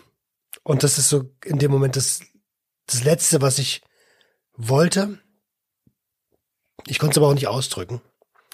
[0.63, 2.21] und das ist so in dem Moment das,
[2.85, 3.81] das Letzte, was ich
[4.55, 5.19] wollte.
[6.85, 8.01] Ich konnte es aber auch nicht ausdrücken.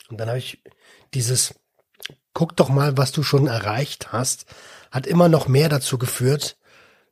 [0.10, 0.62] Und dann habe ich
[1.14, 1.56] dieses,
[2.34, 4.46] guck doch mal, was du schon erreicht hast,
[4.92, 6.58] hat immer noch mehr dazu geführt,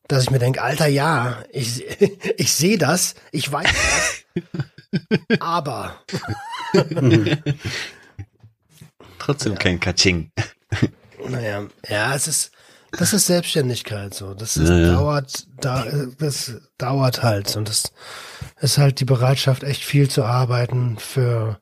[0.08, 1.86] dass ich mir denke, Alter, ja, ich,
[2.38, 4.24] ich sehe das, ich weiß das,
[5.40, 6.02] aber.
[9.20, 9.60] Trotzdem ja.
[9.60, 10.32] kein Katsching.
[11.30, 12.52] Naja, ja, es ist,
[12.92, 14.34] das ist Selbstständigkeit so.
[14.34, 15.86] Das ist, ja, dauert, da,
[16.18, 17.94] das dauert halt und das
[18.60, 21.61] ist halt die Bereitschaft, echt viel zu arbeiten für,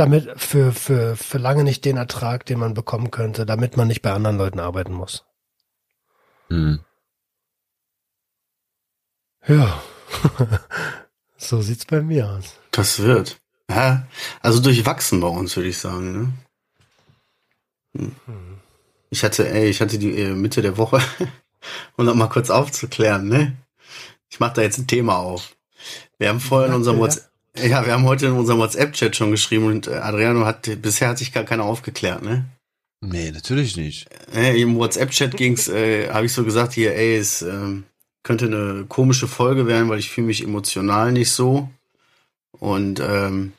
[0.00, 4.00] damit, für, für, für lange nicht den Ertrag, den man bekommen könnte, damit man nicht
[4.00, 5.26] bei anderen Leuten arbeiten muss.
[6.48, 6.80] Hm.
[9.46, 9.82] Ja.
[11.36, 12.54] so sieht's bei mir aus.
[12.70, 13.40] Das wird.
[13.68, 14.06] Ja,
[14.40, 16.32] also durchwachsen bei uns, würde ich sagen, ne?
[17.96, 18.16] Hm.
[18.24, 18.56] hm.
[19.10, 21.02] Ich hatte, ey, ich hatte die äh, Mitte der Woche,
[21.96, 23.56] um noch mal kurz aufzuklären, ne?
[24.30, 25.56] Ich mache da jetzt ein Thema auf.
[26.18, 27.29] Wir haben vorher in unserem WhatsApp,
[27.66, 31.18] ja, wir haben heute in unserem WhatsApp-Chat schon geschrieben und äh, Adriano hat, bisher hat
[31.18, 32.44] sich gar keiner aufgeklärt, ne?
[33.02, 34.08] Nee, natürlich nicht.
[34.34, 37.84] Äh, Im WhatsApp-Chat ging's, äh, habe ich so gesagt, hier, ey, es ähm,
[38.22, 41.70] könnte eine komische Folge werden, weil ich fühle mich emotional nicht so.
[42.58, 43.52] Und ähm,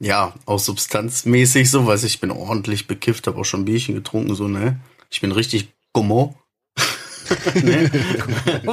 [0.00, 4.48] ja, auch substanzmäßig so, weiß ich bin ordentlich bekifft, habe auch schon Bierchen getrunken, so,
[4.48, 4.80] ne?
[5.10, 6.36] Ich bin richtig Gummo.
[7.54, 7.90] Ne?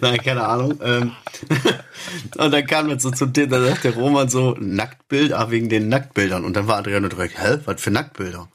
[0.00, 0.78] Nein, keine Ahnung.
[0.82, 1.12] Ähm,
[2.38, 5.68] und dann kam jetzt so zum Thema, da sagt der Roman so, Nacktbild, ah, wegen
[5.68, 6.44] den Nacktbildern.
[6.44, 8.48] Und dann war Adriano direkt, hä, was für Nacktbilder?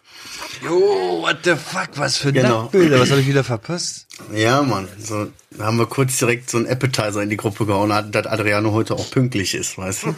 [0.64, 2.64] Jo, what the fuck, was für genau.
[2.64, 4.08] Nacktbilder, was habe ich wieder verpasst?
[4.34, 7.90] Ja, Mann, so, da haben wir kurz direkt so einen Appetizer in die Gruppe gehauen,
[8.12, 10.16] dass Adriano heute auch pünktlich ist, weißt du?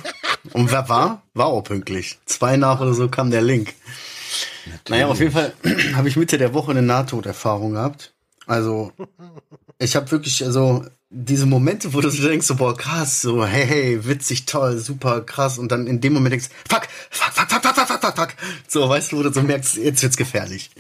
[0.54, 1.24] Und wer war?
[1.34, 2.20] War auch pünktlich.
[2.26, 3.74] Zwei nach oder so kam der Link.
[4.66, 4.90] Natürlich.
[4.90, 5.54] Naja, auf jeden Fall
[5.94, 8.14] habe ich Mitte der Woche eine Nahtoderfahrung gehabt.
[8.48, 8.92] Also,
[9.80, 14.06] ich habe wirklich, also diese Momente, wo du denkst, so, boah, krass, so, hey, hey,
[14.06, 17.76] witzig, toll, super, krass, und dann in dem Moment denkst, fuck, fuck, fuck, fuck, fuck,
[17.76, 18.36] fuck, fuck, fuck, fuck.
[18.68, 20.72] So, weißt du, wo du so merkst, jetzt wird's gefährlich.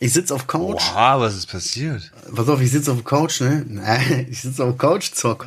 [0.00, 0.82] Ich sitz auf Couch.
[0.94, 2.12] Wow, was ist passiert?
[2.34, 3.64] Pass auf, ich sitz auf Couch, ne?
[3.68, 5.46] Nein, ich sitz auf Couch, zock.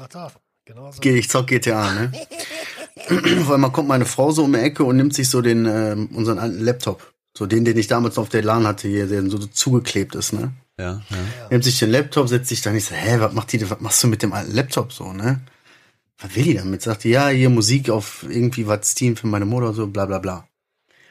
[0.66, 1.02] Genau so.
[1.04, 2.12] Ich zock GTA, ne?
[3.42, 5.96] Auf einmal kommt meine Frau so um die Ecke und nimmt sich so den, äh,
[6.14, 7.14] unseren alten Laptop.
[7.38, 10.54] So den, den ich damals auf der LAN hatte, hier, der so zugeklebt ist, ne?
[10.80, 11.48] Ja, ja.
[11.50, 14.04] Nimmt sich den Laptop, setzt sich dann, ich so, hä, was macht die, was machst
[14.04, 15.42] du mit dem alten Laptop so, ne?
[16.20, 16.82] Was will die damit?
[16.82, 20.20] Sagt die, ja, hier Musik auf irgendwie was Steam für meine Mutter, so, bla, bla,
[20.20, 20.48] bla.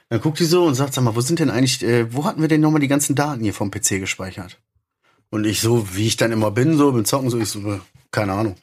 [0.08, 2.40] Dann guckt die so und sagt, sag mal, wo sind denn eigentlich, äh, wo hatten
[2.40, 4.58] wir denn nochmal die ganzen Daten hier vom PC gespeichert?
[5.30, 8.32] Und ich so, wie ich dann immer bin, so, beim Zocken, so, ich so, keine
[8.32, 8.56] Ahnung.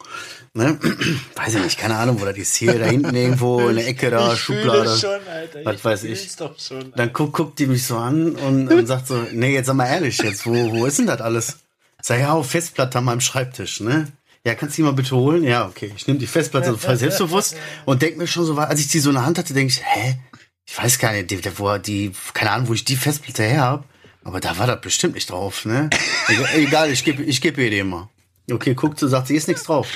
[0.53, 0.77] Ne?
[1.35, 4.09] Weiß ich nicht, keine Ahnung, wo das ist hier, da hinten irgendwo in der Ecke
[4.09, 4.97] da, ich Schublade.
[4.97, 5.59] Schon, Alter.
[5.63, 6.29] Was weiß ich.
[6.57, 9.75] Schon, Dann guckt, guckt die mich so an und, und sagt so, nee, jetzt sag
[9.75, 11.59] mal ehrlich, jetzt, wo, wo ist denn das alles?
[12.01, 14.07] Sag ja, auf Festplatte an meinem Schreibtisch, ne?
[14.43, 15.43] Ja, kannst du die mal bitte holen?
[15.43, 15.93] Ja, okay.
[15.95, 19.11] Ich nehme die Festplatte total selbstbewusst und denk mir schon so, als ich die so
[19.11, 20.17] in der Hand hatte, denke ich, hä?
[20.65, 23.83] Ich weiß gar nicht, wo die, keine Ahnung, wo ich die Festplatte her habe.
[24.23, 25.89] Aber da war das bestimmt nicht drauf, ne?
[26.55, 28.09] Egal, ich gebe ich geb ihr die mal.
[28.51, 29.87] Okay, guckt so, sagt sie, ist nichts drauf.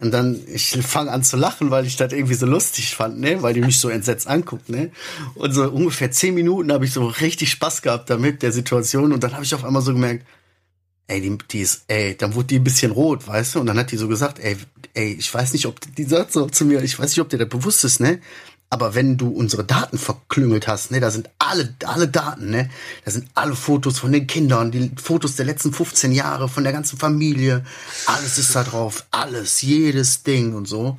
[0.00, 3.42] Und dann, ich fange an zu lachen, weil ich das irgendwie so lustig fand, ne?
[3.42, 4.92] Weil die mich so entsetzt anguckt, ne?
[5.34, 9.12] Und so ungefähr zehn Minuten habe ich so richtig Spaß gehabt damit, der Situation.
[9.12, 10.24] Und dann habe ich auf einmal so gemerkt,
[11.08, 13.60] ey, die, die ist, ey, dann wurde die ein bisschen rot, weißt du?
[13.60, 14.56] Und dann hat die so gesagt, ey,
[14.94, 17.38] ey, ich weiß nicht, ob, die sagt so zu mir, ich weiß nicht, ob dir
[17.38, 18.20] das bewusst ist, ne?
[18.70, 22.68] Aber wenn du unsere Daten verklüngelt hast, ne, da sind alle, alle Daten, ne,
[23.04, 26.74] da sind alle Fotos von den Kindern, die Fotos der letzten 15 Jahre von der
[26.74, 27.64] ganzen Familie,
[28.06, 30.98] alles ist da drauf, alles, jedes Ding und so.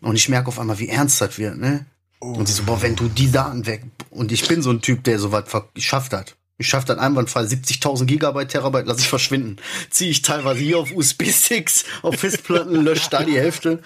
[0.00, 1.84] Und ich merke auf einmal, wie ernst das wird, ne?
[2.20, 5.04] Und sie so, boah, wenn du die Daten weg, und ich bin so ein Typ,
[5.04, 6.36] der sowas geschafft hat.
[6.60, 9.56] Ich schaffe dann einwandfrei 70.000 Gigabyte, Terabyte, lasse ich verschwinden.
[9.88, 13.82] Ziehe ich teilweise hier auf USB-Sticks, auf Festplatten, lösche da die Hälfte.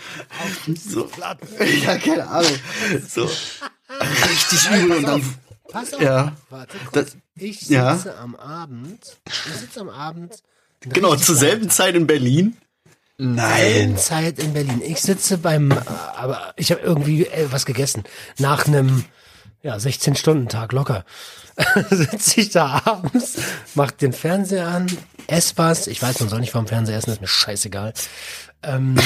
[0.66, 1.08] So.
[1.84, 2.50] Ja, keine Ahnung.
[3.08, 3.30] So.
[4.28, 5.34] Richtig übel und dann.
[5.70, 6.32] Pass auf, ja.
[6.50, 7.12] warte kurz.
[7.12, 7.98] Das, ich sitze ja.
[8.20, 10.34] am Abend, ich sitze am Abend.
[10.80, 12.56] Genau, zur selben Zeit in Berlin.
[13.18, 13.96] Nein.
[13.96, 14.82] Zeit in Berlin.
[14.84, 15.70] Ich sitze beim,
[16.16, 18.02] aber ich habe irgendwie äh, was gegessen.
[18.38, 19.04] Nach einem,
[19.64, 21.05] ja, 16-Stunden-Tag locker.
[21.90, 23.38] sitze ich da abends,
[23.74, 24.87] mach den Fernseher an,
[25.27, 25.87] ess was.
[25.87, 27.94] Ich weiß, man soll nicht vom Fernseher essen, ist mir scheißegal.
[28.62, 28.96] Ähm,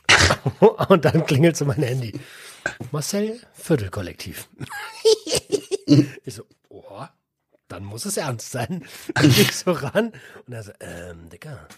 [0.88, 2.18] und dann klingelt so mein Handy.
[2.90, 4.48] Marcel, Viertelkollektiv.
[5.86, 7.04] ich so, oh,
[7.68, 8.86] dann muss es ernst sein.
[9.14, 10.12] Dann ich so ran
[10.46, 11.68] und er so, ähm, Dicker.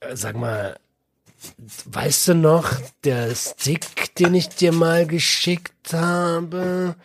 [0.00, 0.76] äh, sag mal,
[1.86, 2.70] weißt du noch,
[3.04, 6.96] der Stick, den ich dir mal geschickt habe,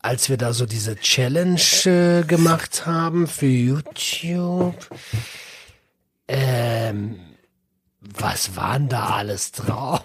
[0.00, 4.76] als wir da so diese Challenge äh, gemacht haben für YouTube?
[6.28, 7.18] Ähm,
[8.00, 10.02] was waren da alles drauf?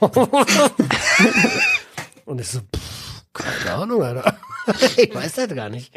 [2.25, 4.37] Und ich so, pff, keine Ahnung, Alter.
[4.97, 5.93] ich weiß das gar nicht.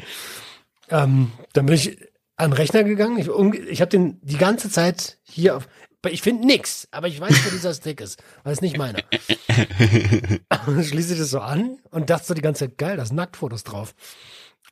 [0.88, 1.98] Ähm, dann bin ich
[2.36, 3.18] an den Rechner gegangen.
[3.18, 5.68] Ich, ich habe den die ganze Zeit hier auf.
[6.08, 9.00] Ich finde nix, aber ich weiß, wo dieser Stick ist, weil es nicht meiner.
[10.66, 13.04] Und dann schließe ich das so an und dachte so die ganze Zeit, geil, da
[13.04, 13.94] sind Nacktfotos drauf.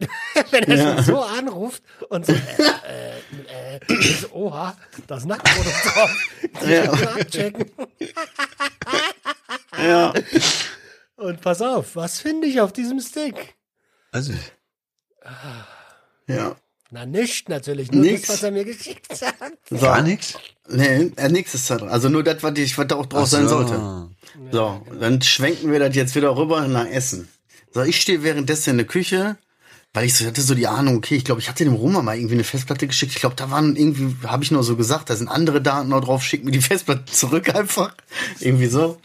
[0.50, 1.02] Wenn er Ja.
[1.02, 2.38] so anruft und so, äh,
[2.88, 6.28] äh, äh, ich so, oha, da sind Nacktfotos drauf.
[6.64, 6.92] Die Ja.
[6.92, 7.70] abchecken.
[9.76, 10.12] Ja.
[11.16, 13.56] Und pass auf, was finde ich auf diesem Stick?
[14.12, 14.32] Also,
[16.28, 16.56] Ja.
[16.90, 18.22] Na, nicht natürlich, nur Nix.
[18.22, 19.34] das, was er mir geschickt hat.
[19.68, 19.78] So.
[19.78, 20.34] gar nichts?
[20.68, 21.88] Nee, äh, nix ist da drin.
[21.88, 23.56] Also nur das, was, ich, was da auch drauf sein so.
[23.56, 24.10] sollte.
[24.50, 27.28] So, dann schwenken wir das jetzt wieder rüber nach Essen.
[27.72, 29.36] So, ich stehe währenddessen in der Küche,
[29.92, 32.16] weil ich so, hatte so die Ahnung, okay, ich glaube, ich hatte dem Roma mal
[32.16, 33.12] irgendwie eine Festplatte geschickt.
[33.12, 36.00] Ich glaube, da waren irgendwie, habe ich nur so gesagt, da sind andere Daten noch
[36.00, 37.94] drauf, schick mir die Festplatte zurück einfach.
[38.40, 39.00] irgendwie so.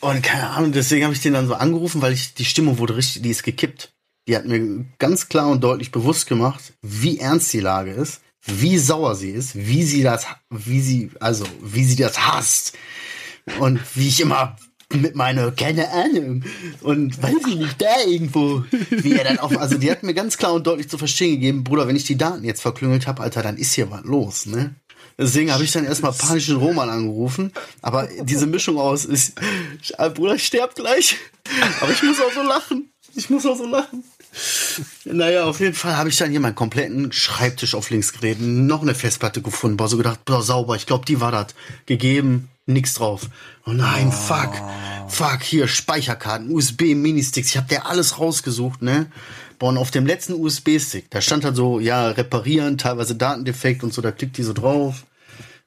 [0.00, 2.96] Und keine Ahnung, deswegen habe ich den dann so angerufen, weil ich, die Stimmung wurde
[2.96, 3.92] richtig, die ist gekippt.
[4.28, 8.78] Die hat mir ganz klar und deutlich bewusst gemacht, wie ernst die Lage ist, wie
[8.78, 12.76] sauer sie ist, wie sie das, wie sie, also, wie sie das hasst.
[13.58, 14.56] Und wie ich immer
[14.92, 16.44] mit meiner, keine Ahnung,
[16.82, 20.36] und weiß ich nicht, da irgendwo, wie er dann auf, also die hat mir ganz
[20.36, 23.42] klar und deutlich zu verstehen gegeben, Bruder, wenn ich die Daten jetzt verklüngelt habe, Alter,
[23.42, 24.74] dann ist hier was los, ne?
[25.16, 27.52] Deswegen habe ich dann erstmal panisch den Roman angerufen.
[27.82, 29.34] Aber diese Mischung aus ist,
[30.14, 31.16] Bruder, ich sterb gleich.
[31.82, 32.89] Aber ich muss auch so lachen.
[33.14, 34.04] Ich muss auch so lachen.
[35.04, 38.82] Naja, auf jeden Fall habe ich dann hier meinen kompletten Schreibtisch auf links geredet, noch
[38.82, 41.48] eine Festplatte gefunden, war so gedacht, boah, sauber, ich glaube, die war das.
[41.86, 43.22] Gegeben, nix drauf.
[43.66, 44.52] Oh nein, fuck,
[45.08, 49.10] fuck, hier Speicherkarten, USB, Ministicks, ich habe der alles rausgesucht, ne?
[49.58, 53.92] Boah, und auf dem letzten USB-Stick, da stand halt so, ja, reparieren, teilweise Datendefekt und
[53.92, 55.04] so, da klickt die so drauf.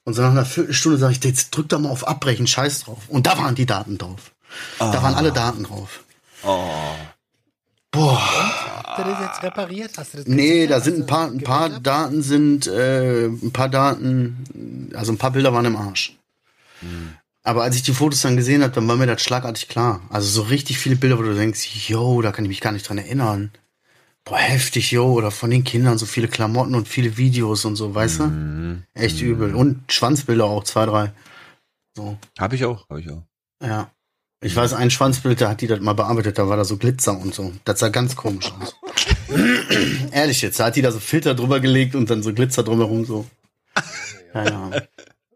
[0.06, 3.04] Und so nach einer Viertelstunde sage ich, jetzt drück doch mal auf Abbrechen, scheiß drauf.
[3.08, 4.32] Und da waren die Daten drauf.
[4.80, 6.04] Da waren alle Daten drauf.
[7.94, 8.20] Boah.
[8.20, 9.92] Hast du das jetzt repariert?
[9.98, 11.70] Hast du das Nee, da sind ein paar, ein paar?
[11.70, 16.18] Daten sind, äh, ein paar Daten, also ein paar Bilder waren im Arsch.
[17.44, 20.02] Aber als ich die Fotos dann gesehen habe, dann war mir das schlagartig klar.
[20.10, 22.88] Also so richtig viele Bilder, wo du denkst, yo, da kann ich mich gar nicht
[22.88, 23.52] dran erinnern.
[24.26, 27.94] Boah, heftig, yo, oder von den Kindern so viele Klamotten und viele Videos und so,
[27.94, 28.84] weißt du?
[28.94, 29.54] Echt übel.
[29.54, 31.12] Und Schwanzbilder auch, zwei, drei.
[31.96, 33.24] So, Habe ich auch, habe ich auch.
[33.62, 33.92] ja.
[34.44, 37.18] Ich weiß, ein Schwanzbild, da hat die das mal bearbeitet, da war da so Glitzer
[37.18, 37.54] und so.
[37.64, 38.76] Das sah ganz komisch aus.
[40.12, 43.06] Ehrlich jetzt, da hat die da so Filter drüber gelegt und dann so Glitzer drumherum
[43.06, 43.26] so.
[44.34, 44.72] Ja, ja.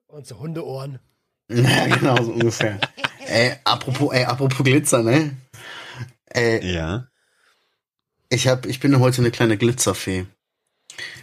[0.07, 0.99] Und so Hundeohren.
[1.49, 2.79] ja genau, so ungefähr.
[3.25, 5.37] ey, apropos, ey, apropos Glitzer, ne?
[6.25, 7.07] Ey, Ja,
[8.29, 10.25] ich hab, ich bin heute eine kleine Glitzerfee.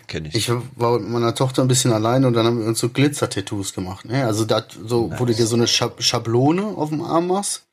[0.06, 0.34] kenne ich.
[0.34, 3.74] Ich war mit meiner Tochter ein bisschen allein und dann haben wir uns so Glitzer-Tattoos
[3.74, 4.24] gemacht, ne?
[4.24, 7.66] Also da, so, wo du dir so eine Schab Schablone auf dem Arm machst,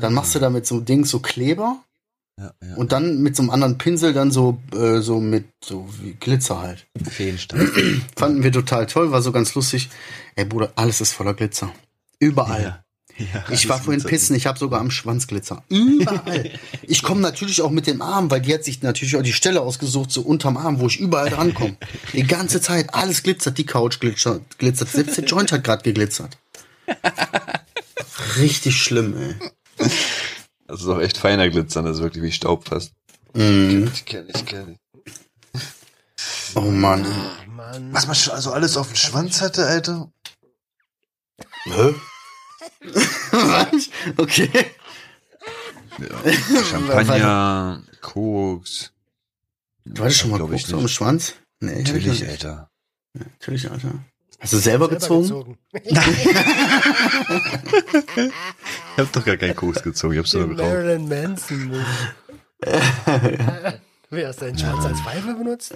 [0.00, 1.80] dann machst du da mit so einem Ding so Kleber
[2.38, 2.76] ja, ja.
[2.76, 6.60] Und dann mit so einem anderen Pinsel dann so, äh, so mit so wie Glitzer
[6.60, 6.86] halt.
[7.02, 7.60] Feenstaub.
[8.16, 9.88] Fanden wir total toll, war so ganz lustig.
[10.34, 11.72] Ey Bruder, alles ist voller Glitzer.
[12.18, 12.62] Überall.
[13.16, 13.44] Ja.
[13.48, 15.64] Ich war vorhin pissen, ich habe sogar am Schwanz Glitzer.
[15.70, 16.50] Überall.
[16.88, 19.62] Ich komme natürlich auch mit dem Arm, weil die hat sich natürlich auch die Stelle
[19.62, 21.76] ausgesucht, so unterm Arm, wo ich überall drankomme.
[22.12, 24.90] Die ganze Zeit, alles glitzert, die Couch glitzert, glitzert.
[24.90, 26.38] selbst der Joint hat gerade geglitzert.
[28.38, 29.34] Richtig schlimm, ey.
[29.78, 32.92] Das ist auch echt feiner Glitzern, das ist wirklich wie Staub fast.
[33.34, 33.90] Mhm.
[33.92, 35.60] Ich kenne ich, kenn ich.
[36.54, 37.06] Oh Mann.
[37.48, 37.92] Mann.
[37.92, 40.10] Was man schon also alles auf dem Schwanz hatte, Alter?
[41.64, 41.94] Hä?
[43.32, 43.90] Was?
[44.16, 44.50] Okay.
[45.98, 46.62] Ja.
[46.64, 48.92] Champagner, Koks.
[49.84, 50.94] Du hattest schon mal Koks am nicht.
[50.94, 51.34] Schwanz?
[51.60, 52.28] Nee, Natürlich, nicht.
[52.28, 52.70] Alter.
[53.14, 53.92] Natürlich, Alter.
[54.38, 55.56] Hast du selber, gezogen?
[55.72, 55.96] Ich
[58.98, 60.46] hab doch gar keinen Koks gezogen, ich hab's nur.
[60.48, 61.72] Marilyn Manson.
[64.10, 65.74] Wer hast deinen Schwanz als Pfeife benutzt?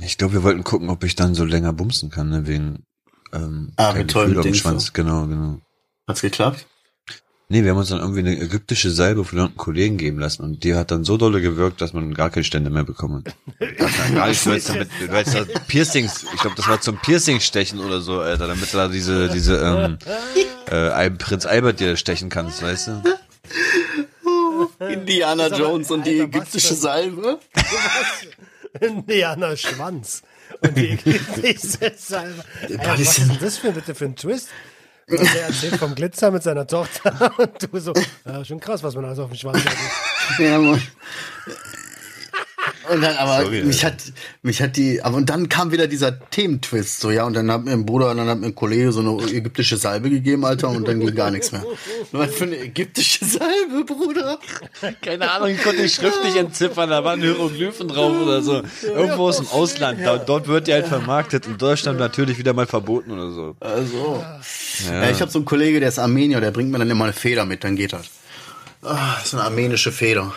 [0.00, 2.84] Ich glaube, wir wollten gucken, ob ich dann so länger bumsen kann, ne, wegen
[3.32, 4.86] ähm, Ah, mit Gefühl auf dem Ding Schwanz.
[4.86, 4.92] so.
[4.92, 5.60] Genau, genau.
[6.08, 6.66] Hat's geklappt?
[7.52, 10.62] Nee, wir haben uns dann irgendwie eine ägyptische Salbe von einem Kollegen geben lassen und
[10.62, 13.34] die hat dann so dolle gewirkt, dass man gar keine Stände mehr bekommen hat.
[14.14, 17.80] gar nicht, du hättest damit, du hättest da Piercings, ich glaube, das war zum Piercing-Stechen
[17.80, 19.98] oder so, Alter, damit du da diese, diese, ähm,
[20.66, 23.02] äh, Prinz Albert dir stechen kannst, weißt du?
[24.88, 27.40] Indiana Jones und die Alter, ägyptische Salbe.
[28.80, 30.22] Indianer Schwanz.
[30.60, 32.44] Und die ägyptische Salbe.
[32.68, 34.50] Ey, was ist denn das für, bitte für ein Twist?
[35.10, 37.92] Und der erzählt vom Glitzer mit seiner Tochter und du so,
[38.24, 39.74] ja, schon krass, was man alles auf dem Schwanz hat.
[40.38, 40.80] Ja, Mann.
[42.90, 43.96] Und dann, aber Sorry, mich Alter.
[43.96, 44.12] hat,
[44.42, 47.64] mich hat die, aber und dann kam wieder dieser Thementwist, so, ja, und dann hat
[47.64, 50.70] mir ein Bruder, und dann hat mir ein Kollege so eine ägyptische Salbe gegeben, Alter,
[50.70, 51.64] und dann ging gar nichts mehr.
[52.12, 54.38] Was für eine ägyptische Salbe, Bruder?
[55.02, 58.62] Keine Ahnung, ich konnte die Schrift nicht entziffern, da waren Hieroglyphen drauf oder so.
[58.82, 60.00] Irgendwo aus dem Ausland.
[60.04, 61.46] Da, dort wird die halt vermarktet.
[61.46, 63.56] In Deutschland natürlich wieder mal verboten oder so.
[63.60, 64.24] Also.
[64.88, 65.10] Ja.
[65.10, 67.44] ich habe so einen Kollege, der ist Armenier, der bringt mir dann immer eine Feder
[67.44, 68.06] mit, dann geht das.
[68.82, 70.32] Ah, so eine armenische Feder.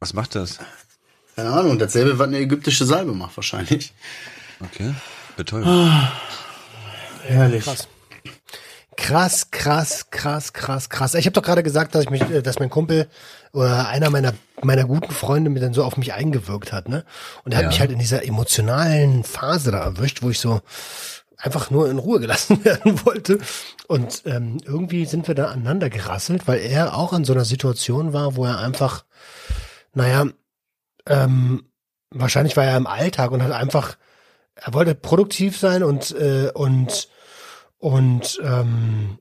[0.00, 0.58] Was macht das?
[1.36, 3.92] Keine Ahnung, dasselbe, was eine ägyptische Salbe macht, wahrscheinlich.
[4.60, 4.94] Okay.
[5.36, 5.68] Betäubend.
[7.26, 7.64] Herrlich.
[7.64, 7.88] Krass.
[8.96, 11.14] Krass, krass, krass, krass, krass.
[11.14, 13.08] Ich habe doch gerade gesagt, dass ich mich, äh, dass mein Kumpel
[13.52, 14.32] oder einer meiner
[14.62, 17.04] meiner guten Freunde mir dann so auf mich eingewirkt hat, ne?
[17.44, 17.68] Und er hat Ja.
[17.68, 20.62] mich halt in dieser emotionalen Phase da erwischt, wo ich so
[21.36, 23.38] einfach nur in Ruhe gelassen werden wollte.
[23.86, 28.14] Und ähm, irgendwie sind wir da aneinander gerasselt, weil er auch in so einer Situation
[28.14, 29.04] war, wo er einfach,
[29.92, 30.24] naja,
[31.06, 31.64] ähm,
[32.10, 33.96] wahrscheinlich war er im Alltag und hat einfach,
[34.54, 37.08] er wollte produktiv sein und äh, und
[37.78, 39.18] und ähm,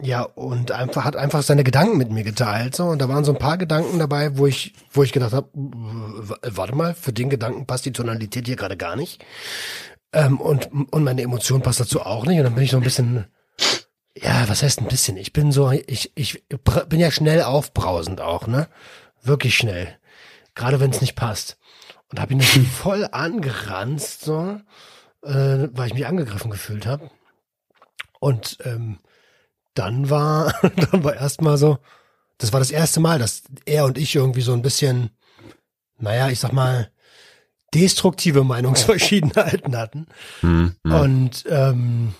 [0.00, 3.32] ja und einfach hat einfach seine Gedanken mit mir geteilt so und da waren so
[3.32, 7.66] ein paar Gedanken dabei, wo ich wo ich gedacht habe, warte mal, für den Gedanken
[7.66, 9.24] passt die Tonalität hier gerade gar nicht
[10.12, 12.84] ähm, und und meine Emotion passt dazu auch nicht und dann bin ich so ein
[12.84, 13.26] bisschen
[14.22, 15.16] ja, was heißt ein bisschen?
[15.16, 16.44] Ich bin so, ich, ich
[16.88, 18.68] bin ja schnell aufbrausend auch, ne?
[19.22, 19.96] Wirklich schnell.
[20.58, 21.56] Gerade wenn es nicht passt.
[22.10, 24.60] Und habe ihn dann voll angeranzt, so,
[25.22, 27.10] äh, weil ich mich angegriffen gefühlt habe.
[28.18, 28.98] Und ähm,
[29.74, 30.52] dann war,
[30.90, 31.78] dann war erstmal so,
[32.38, 35.10] das war das erste Mal, dass er und ich irgendwie so ein bisschen,
[35.98, 36.90] naja, ich sag mal,
[37.72, 40.06] destruktive Meinungsverschiedenheiten hatten.
[40.40, 40.92] Hm, hm.
[40.92, 42.14] Und ähm,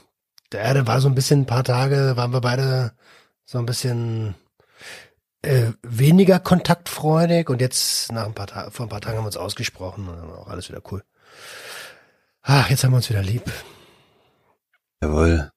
[0.53, 2.93] der, der war so ein bisschen ein paar Tage, waren wir beide
[3.45, 4.35] so ein bisschen
[5.43, 9.29] äh, weniger kontaktfreudig und jetzt nach ein paar Tagen, vor ein paar Tagen haben wir
[9.29, 11.05] uns ausgesprochen und dann war auch alles wieder cool.
[12.43, 13.45] Ach, jetzt haben wir uns wieder lieb.
[15.03, 15.51] Jawohl.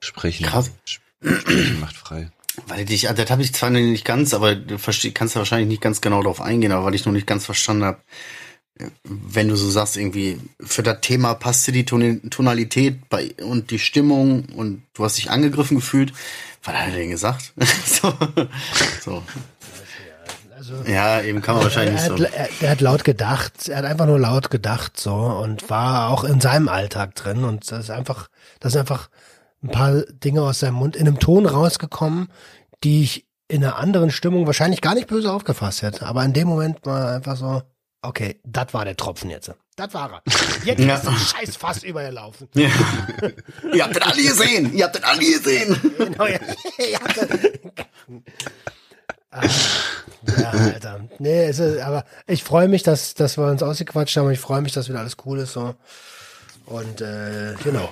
[0.00, 0.46] Sprechen.
[0.46, 0.70] Krass.
[0.84, 2.30] Sprechen macht frei.
[2.66, 6.00] Weil ich, das habe ich zwar nicht ganz, aber du kannst ja wahrscheinlich nicht ganz
[6.00, 8.00] genau darauf eingehen, aber weil ich noch nicht ganz verstanden habe,
[9.04, 13.78] wenn du so sagst, irgendwie, für das Thema passte die Ton Tonalität bei, und die
[13.78, 16.12] Stimmung und du hast dich angegriffen gefühlt,
[16.66, 17.52] was hat er denn gesagt?
[17.86, 18.12] so,
[19.00, 19.22] so.
[20.56, 22.36] Also Ja, eben kann man wahrscheinlich er, nicht hat, so.
[22.36, 26.24] er, er hat laut gedacht, er hat einfach nur laut gedacht so und war auch
[26.24, 28.28] in seinem Alltag drin und das ist einfach,
[28.60, 29.08] das sind einfach
[29.62, 32.28] ein paar Dinge aus seinem Mund in einem Ton rausgekommen,
[32.84, 36.48] die ich in einer anderen Stimmung wahrscheinlich gar nicht böse aufgefasst hätte, aber in dem
[36.48, 37.62] Moment war einfach so,
[38.02, 39.52] okay, das war der Tropfen jetzt.
[39.76, 40.22] Das war er.
[40.64, 40.94] Jetzt Ja.
[40.96, 42.48] ist ein scheiß Fass übergelaufen.
[42.54, 42.68] Ja.
[43.74, 44.74] Ihr habt das alle gesehen!
[44.74, 45.80] Ihr habt das alle gesehen!
[45.98, 46.38] Genau, ja.
[46.78, 46.98] ja,
[49.30, 49.42] Ah,
[50.38, 51.00] ja, Alter.
[51.18, 54.30] Nee, es ist, aber ich freue mich, dass, dass wir uns ausgequatscht haben.
[54.30, 55.52] Ich freue mich, dass wieder alles cool ist.
[55.52, 55.74] So.
[56.64, 57.90] Und äh, genau.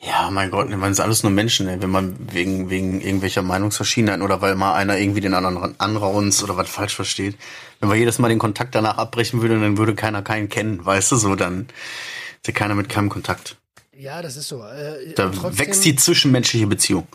[0.00, 1.80] Ja, mein Gott, ne, man ist alles nur Menschen, ey.
[1.80, 6.56] wenn man wegen, wegen irgendwelcher Meinungsverschiedenheiten oder weil mal einer irgendwie den anderen anraunzt oder
[6.56, 7.36] was falsch versteht.
[7.80, 11.12] Wenn wir jedes Mal den Kontakt danach abbrechen würde, dann würde keiner keinen kennen, weißt
[11.12, 11.68] du, so, dann
[12.36, 13.56] ist ja keiner mit keinem Kontakt.
[13.96, 14.62] Ja, das ist so.
[14.62, 17.06] Äh, Da trotzdem wächst die zwischenmenschliche Beziehung.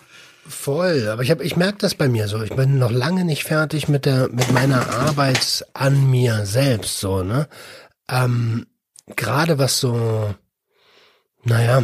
[0.48, 1.10] voll.
[1.10, 2.42] Aber ich habe, ich merke das bei mir so.
[2.42, 7.00] Ich bin noch lange nicht fertig mit der, mit meiner Arbeit an mir selbst.
[7.00, 7.48] So ne.
[8.10, 8.66] Ähm,
[9.16, 10.34] Gerade was so,
[11.44, 11.84] naja,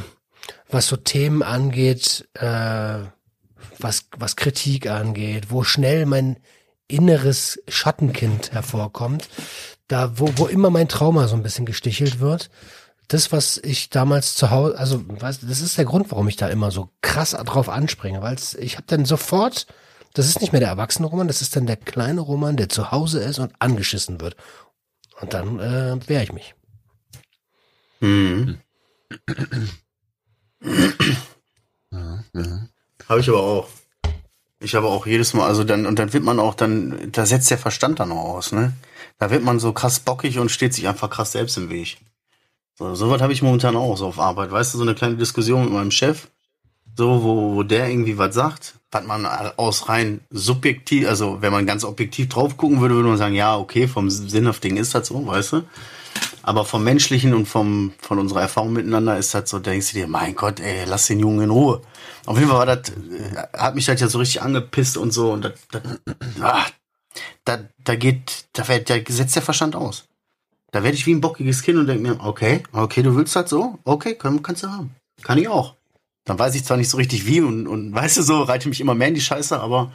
[0.70, 3.00] was so Themen angeht, äh,
[3.80, 6.38] was, was Kritik angeht, wo schnell mein
[6.88, 9.30] inneres Schattenkind hervorkommt,
[9.88, 12.50] da, wo, wo immer mein Trauma so ein bisschen gestichelt wird.
[13.08, 16.48] Das, was ich damals zu Hause, also, weißt, das ist der Grund, warum ich da
[16.48, 19.68] immer so krass drauf anspringe, weil ich habe dann sofort,
[20.14, 22.92] das ist nicht mehr der erwachsene Roman, das ist dann der kleine Roman, der zu
[22.92, 24.36] Hause ist und angeschissen wird.
[25.22, 26.56] Und dann äh, wehre ich mich.
[28.00, 28.60] Mhm.
[32.34, 32.68] Ja.
[33.08, 33.68] Habe ich aber auch.
[34.60, 37.52] Ich habe auch jedes Mal, also dann, und dann wird man auch dann, da setzt
[37.52, 38.74] der Verstand dann auch aus, ne?
[39.20, 41.98] Da wird man so krass bockig und steht sich einfach krass selbst im Weg.
[42.78, 44.52] So, sowas habe ich momentan auch so auf Arbeit.
[44.52, 46.28] Weißt du, so eine kleine Diskussion mit meinem Chef,
[46.98, 51.66] so, wo, wo der irgendwie was sagt, was man aus rein subjektiv, also wenn man
[51.66, 55.26] ganz objektiv drauf gucken würde, würde man sagen, ja, okay, vom Sinnhaftigen ist das so,
[55.28, 55.64] weißt du?
[56.48, 60.08] Aber vom Menschlichen und vom, von unserer Erfahrung miteinander ist das so, denkst du dir,
[60.08, 61.82] mein Gott, ey, lass den Jungen in Ruhe.
[62.28, 65.32] Auf jeden Fall war das, äh, hat mich das ja so richtig angepisst und so
[65.32, 65.82] und das, das,
[66.42, 66.66] ah,
[67.46, 70.06] da, da geht, da, da setzt der Verstand aus.
[70.70, 73.50] Da werde ich wie ein bockiges Kind und denke mir, okay, okay, du willst das
[73.50, 73.80] so?
[73.84, 74.96] Okay, kann, kannst du haben.
[75.24, 75.74] Kann ich auch.
[76.26, 78.82] Dann weiß ich zwar nicht so richtig wie und, und weißt du so, reite mich
[78.82, 79.92] immer mehr in die Scheiße, aber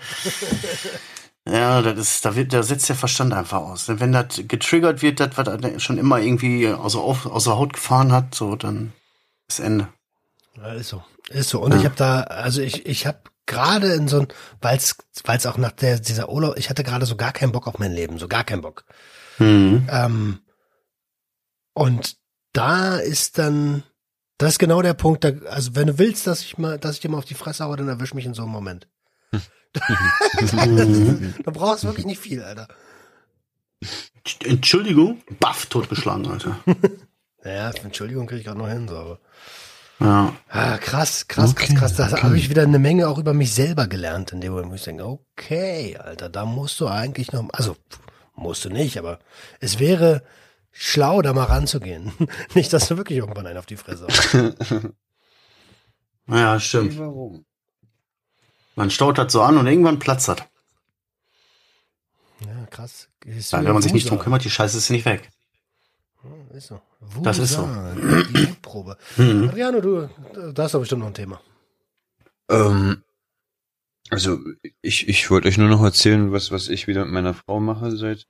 [1.48, 3.86] ja, das ist, da wird, da setzt der Verstand einfach aus.
[3.86, 8.12] Denn wenn das getriggert wird, das, was er schon immer irgendwie außer, außer Haut gefahren
[8.12, 8.92] hat, so, dann
[9.48, 9.88] ist Ende.
[10.56, 11.02] Ja, ist so.
[11.30, 11.60] Ist so.
[11.60, 11.78] Und ja.
[11.78, 14.28] ich habe da, also ich, ich habe gerade in so ein,
[14.60, 17.52] weil es weil es auch nach der, dieser Urlaub, ich hatte gerade so gar keinen
[17.52, 18.84] Bock auf mein Leben, so gar keinen Bock.
[19.38, 19.88] Mhm.
[19.90, 20.40] Ähm,
[21.72, 22.16] und
[22.52, 23.82] da ist dann,
[24.38, 27.00] das ist genau der Punkt, da, also wenn du willst, dass ich mal, dass ich
[27.00, 28.88] dir mal auf die Fresse haue, dann erwisch mich in so einem Moment.
[31.44, 32.68] da brauchst du wirklich nicht viel, Alter.
[34.44, 36.58] Entschuldigung, baff, totgeschlagen, Alter.
[37.44, 39.20] naja, Entschuldigung kriege ich gerade noch hin, so, aber.
[40.00, 40.34] Ja.
[40.48, 42.10] Ah, krass, krass, okay, krass, krass.
[42.10, 42.22] Da okay.
[42.22, 44.84] habe ich wieder eine Menge auch über mich selber gelernt, in dem Moment, wo ich
[44.84, 47.76] denke, okay, Alter, da musst du eigentlich noch, also
[48.34, 49.18] musst du nicht, aber
[49.60, 50.22] es wäre
[50.72, 52.12] schlau, da mal ranzugehen.
[52.54, 54.92] nicht, dass du wirklich irgendwann einen auf die Fresse hast.
[56.28, 56.98] ja, stimmt.
[56.98, 57.44] Warum?
[58.80, 60.38] Man staut das so an und irgendwann platzt das.
[62.40, 63.08] Ja, krass.
[63.26, 65.28] Ja, wenn man sich nicht drum kümmert, die Scheiße ist nicht weg.
[66.54, 66.80] Ist so.
[67.00, 67.68] Wusa, das ist so.
[68.34, 68.96] Die Probe.
[69.18, 69.50] Mhm.
[69.50, 70.08] Adriano, du,
[70.54, 71.42] da hast doch bestimmt noch ein Thema.
[72.48, 73.02] Ähm,
[74.08, 74.38] also
[74.80, 77.94] ich, ich wollte euch nur noch erzählen, was, was ich wieder mit meiner Frau mache
[77.94, 78.28] seit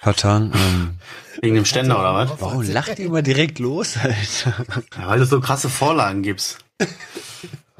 [0.00, 0.52] paar Tagen.
[0.60, 0.98] Ähm,
[1.42, 2.40] Wegen dem Ständer oder was?
[2.40, 4.64] Warum lacht ihr immer direkt los, Alter?
[4.96, 6.58] Ja, weil du so krasse Vorlagen gibst.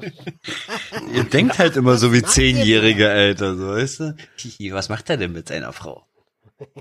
[1.13, 4.15] ihr denkt halt immer so wie Zehnjährige, Alter, so weißt du?
[4.71, 6.05] Was macht er denn mit seiner Frau?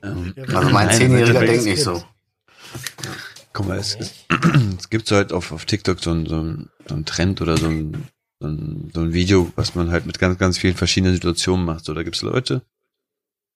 [0.02, 2.02] Ähm, also mein Zehnjähriger denkt nicht so.
[3.52, 4.26] Guck mal, es, es,
[4.78, 7.56] es gibt so halt auf, auf TikTok so ein, so, ein, so ein Trend oder
[7.56, 8.08] so ein,
[8.38, 11.84] so, ein, so ein Video, was man halt mit ganz, ganz vielen verschiedenen Situationen macht.
[11.84, 12.62] So, da gibt's Leute,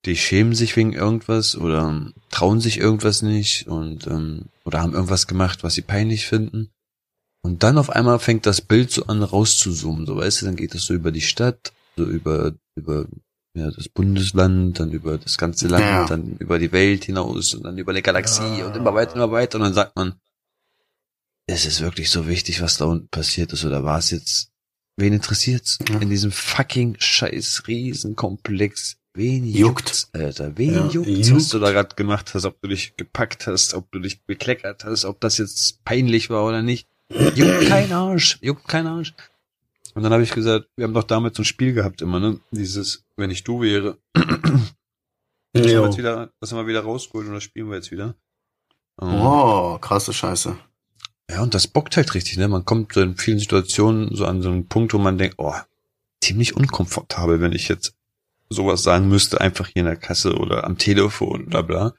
[0.05, 5.27] die schämen sich wegen irgendwas oder trauen sich irgendwas nicht und ähm, oder haben irgendwas
[5.27, 6.71] gemacht, was sie peinlich finden.
[7.45, 10.74] Und dann auf einmal fängt das Bild so an rauszuzoomen, so weißt du, dann geht
[10.74, 13.07] das so über die Stadt, so über über
[13.55, 16.07] ja, das Bundesland, dann über das ganze Land, ja.
[16.07, 18.66] dann über die Welt hinaus und dann über eine Galaxie ja.
[18.66, 19.59] und immer weiter, immer weiter.
[19.59, 20.14] Und dann sagt man,
[21.47, 24.49] es ist wirklich so wichtig, was da unten passiert ist, oder war es jetzt,
[24.97, 25.99] wen interessiert's ja.
[25.99, 28.97] in diesem fucking scheiß Riesenkomplex?
[29.12, 30.57] Wen juckt's, Alter?
[30.57, 31.42] Wen ja, juckt's, juckt.
[31.42, 34.84] was du da gerade gemacht hast, ob du dich gepackt hast, ob du dich bekleckert
[34.84, 36.88] hast, ob das jetzt peinlich war oder nicht?
[37.35, 39.15] Juckt kein Arsch, juckt kein Arsch.
[39.95, 42.41] Und dann habe ich gesagt, wir haben doch damit so ein Spiel gehabt immer, ne?
[42.51, 43.99] Dieses, wenn ich du wäre.
[44.12, 47.93] das, haben wir jetzt wieder, das haben wir wieder rausgeholt und das spielen wir jetzt
[47.93, 48.15] wieder.
[48.97, 50.57] Um, oh, krasse Scheiße.
[51.31, 52.49] Ja, und das bockt halt richtig, ne?
[52.49, 55.55] Man kommt in vielen Situationen so an so einen Punkt, wo man denkt, oh,
[56.21, 57.95] ziemlich unkomfortabel, wenn ich jetzt
[58.51, 61.95] sowas sagen müsste, einfach hier in der Kasse oder am Telefon, bla bla.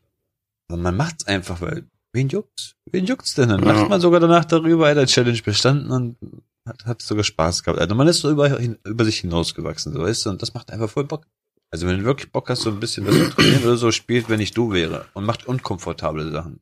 [0.67, 2.75] Aber man macht's einfach, weil wen juckt's?
[2.91, 3.49] Wen juckt's denn?
[3.49, 3.73] Dann ja.
[3.73, 6.17] lacht man sogar danach darüber, hat der Challenge bestanden und
[6.65, 7.79] hat, hat sogar Spaß gehabt.
[7.79, 10.89] Also man ist so über, über sich hinausgewachsen, so weißt du, und das macht einfach
[10.89, 11.27] voll Bock.
[11.71, 14.29] Also wenn du wirklich Bock hast, so ein bisschen das zu trainieren oder so, spielt,
[14.29, 16.59] wenn ich du wäre und macht unkomfortable Sachen.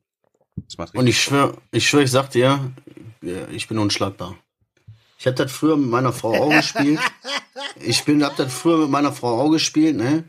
[0.76, 2.72] Macht und ich schwöre, ich schwöre, ich sag dir,
[3.50, 4.36] ich bin unschlagbar.
[5.18, 7.00] Ich habe das früher mit meiner Frau auch gespielt.
[7.80, 10.24] Ich bin, hab das früher mit meiner Frau auch gespielt, ne?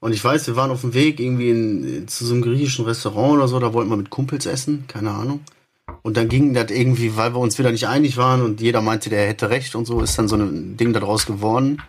[0.00, 3.34] Und ich weiß, wir waren auf dem Weg irgendwie in, zu so einem griechischen Restaurant
[3.34, 5.40] oder so, da wollten wir mit Kumpels essen, keine Ahnung.
[6.02, 9.10] Und dann ging das irgendwie, weil wir uns wieder nicht einig waren und jeder meinte,
[9.10, 11.82] der hätte recht und so, ist dann so ein Ding daraus geworden.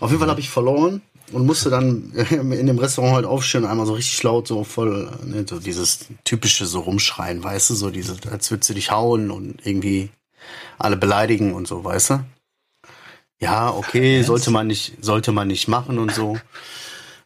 [0.00, 1.00] Auf jeden Fall habe ich verloren
[1.32, 5.10] und musste dann in dem Restaurant halt aufstehen und einmal so richtig laut, so voll,
[5.24, 9.30] ne, so dieses typische so rumschreien, weißt du, so diese, als würdest du dich hauen
[9.30, 10.10] und irgendwie
[10.78, 12.24] alle beleidigen und so, weißt du?
[13.40, 16.38] Ja, okay, sollte man nicht, sollte man nicht machen und so.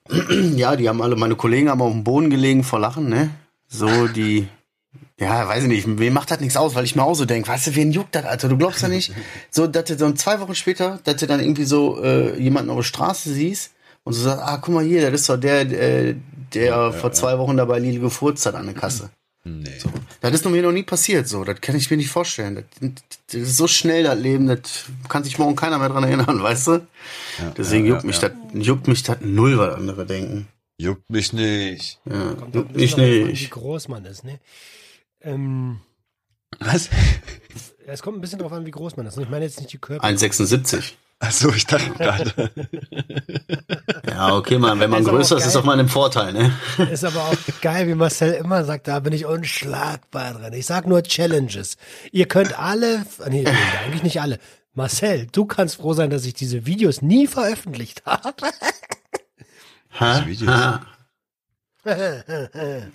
[0.56, 3.30] ja, die haben alle, meine Kollegen haben auf dem Boden gelegen vor Lachen, ne?
[3.68, 4.48] So, die,
[5.18, 7.48] ja, weiß ich nicht, mir macht das nichts aus, weil ich mir auch so denke,
[7.48, 8.48] weißt du, wen juckt das, Alter?
[8.48, 9.12] Du glaubst ja nicht,
[9.50, 12.76] so, dass du dann zwei Wochen später, dass du dann irgendwie so äh, jemanden auf
[12.76, 13.72] der Straße siehst
[14.04, 16.14] und so sagst, ah, guck mal hier, das ist doch der, äh,
[16.52, 19.10] der ja, vor ja, zwei Wochen dabei Lidl gefurzt hat an der Kasse.
[19.44, 19.78] Nee.
[19.78, 19.90] So.
[20.22, 21.44] Das ist mir noch nie passiert, so.
[21.44, 22.64] Das kann ich mir nicht vorstellen.
[22.80, 22.90] Das,
[23.26, 26.66] das ist so schnell, das Leben, das kann sich morgen keiner mehr dran erinnern, weißt
[26.68, 26.72] du?
[26.72, 30.48] Ja, Deswegen juckt, mich Das, juckt mich das null, weil andere denken.
[30.78, 32.00] Juckt mich nicht.
[32.06, 33.42] Ja, juckt mich nicht.
[33.42, 34.40] Wie groß man ist, ne?
[35.20, 35.80] Ähm,
[36.58, 36.88] Was?
[37.86, 39.18] Es kommt ein bisschen darauf an, wie groß man ist.
[39.18, 40.06] Ich meine jetzt nicht die Körper.
[40.06, 40.92] 1,76.
[41.20, 42.50] Achso, ich dachte gerade.
[44.08, 46.52] ja, okay, man, wenn man ist größer ist, ist auch mal ein Vorteil, ne?
[46.90, 50.52] Ist aber auch geil, wie Marcel immer sagt, da bin ich unschlagbar drin.
[50.52, 51.76] Ich sag nur Challenges.
[52.12, 53.46] Ihr könnt alle, nee,
[53.84, 54.38] eigentlich nicht alle.
[54.74, 58.34] Marcel, du kannst froh sein, dass ich diese Videos nie veröffentlicht habe.
[60.00, 60.26] Ha?
[60.26, 60.50] Videos?
[60.50, 60.80] Ha?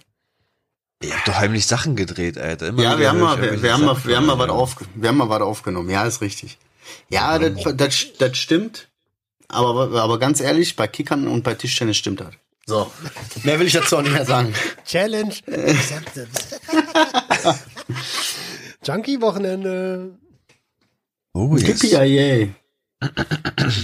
[1.01, 2.67] Ihr habt doch heimlich Sachen gedreht, Alter.
[2.67, 5.07] Immer Ja, wir haben mal, wir, wir haben mal, wir haben mal was auf, wir
[5.07, 5.89] haben mal was aufgenommen.
[5.89, 6.57] Ja, ist richtig.
[7.09, 8.89] Ja, das, das, das stimmt.
[9.47, 12.33] Aber, aber ganz ehrlich, bei Kickern und bei Tischtennis stimmt das.
[12.65, 12.91] So.
[13.43, 14.53] Mehr will ich dazu auch nicht mehr sagen.
[14.85, 16.29] Challenge accepted.
[18.85, 20.19] Junkie-Wochenende.
[21.33, 21.67] Oh, yes.
[21.67, 22.53] Yippie-yay.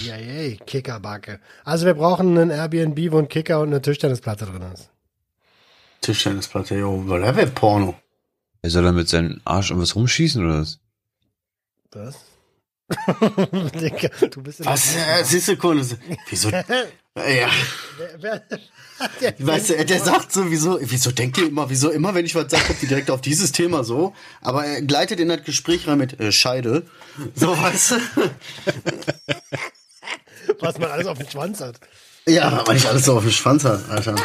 [0.04, 1.40] Ja, yay, Kickerbacke.
[1.64, 4.90] Also wir brauchen einen Airbnb, wo ein Kicker und eine Tischtennisplatte drin ist.
[6.02, 7.96] Tischtennisplatte, jo, weil er wäre Porno.
[8.62, 10.80] Er soll er mit seinem Arsch irgendwas rumschießen oder was?
[11.92, 12.16] Was?
[12.90, 14.94] Digga, du bist in Was?
[14.94, 15.86] der- Äh, siehst du, Kunde?
[16.30, 16.52] Wieso?
[17.18, 17.50] Ja.
[17.98, 18.42] Wer, wer,
[19.22, 22.36] der, Weißt du, der sagt so, wieso, wieso denkt ihr immer, wieso immer, wenn ich
[22.36, 25.88] was sage, kommt die direkt auf dieses Thema so, aber er gleitet in das Gespräch
[25.88, 26.86] rein mit äh, Scheide.
[27.34, 27.96] So, weißt du?
[30.60, 31.80] was man alles auf dem Schwanz hat.
[32.28, 34.16] Ja, weil ich alles so auf dem Schwanz hat, Alter.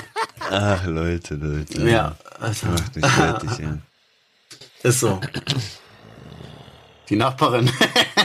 [0.51, 1.83] Ach, Leute, Leute.
[1.89, 2.67] Ja, Alter.
[2.71, 3.79] Macht mich fertig, ja.
[4.83, 5.21] Ist so.
[7.11, 7.69] Die Nachbarin.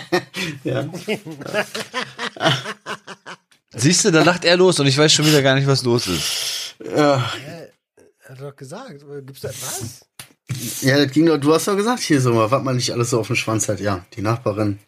[0.64, 0.88] ja.
[3.74, 6.08] Siehst du, da lacht er los und ich weiß schon wieder gar nicht, was los
[6.08, 6.76] ist.
[6.96, 7.32] ja.
[8.28, 10.06] Er hat doch gesagt, gibt's da was?
[10.82, 13.10] Ja, das ging doch, du hast doch gesagt hier so mal, was man nicht alles
[13.10, 13.80] so auf dem Schwanz hat.
[13.80, 14.80] Ja, die Nachbarin.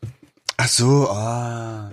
[0.58, 1.90] Ach so, ah.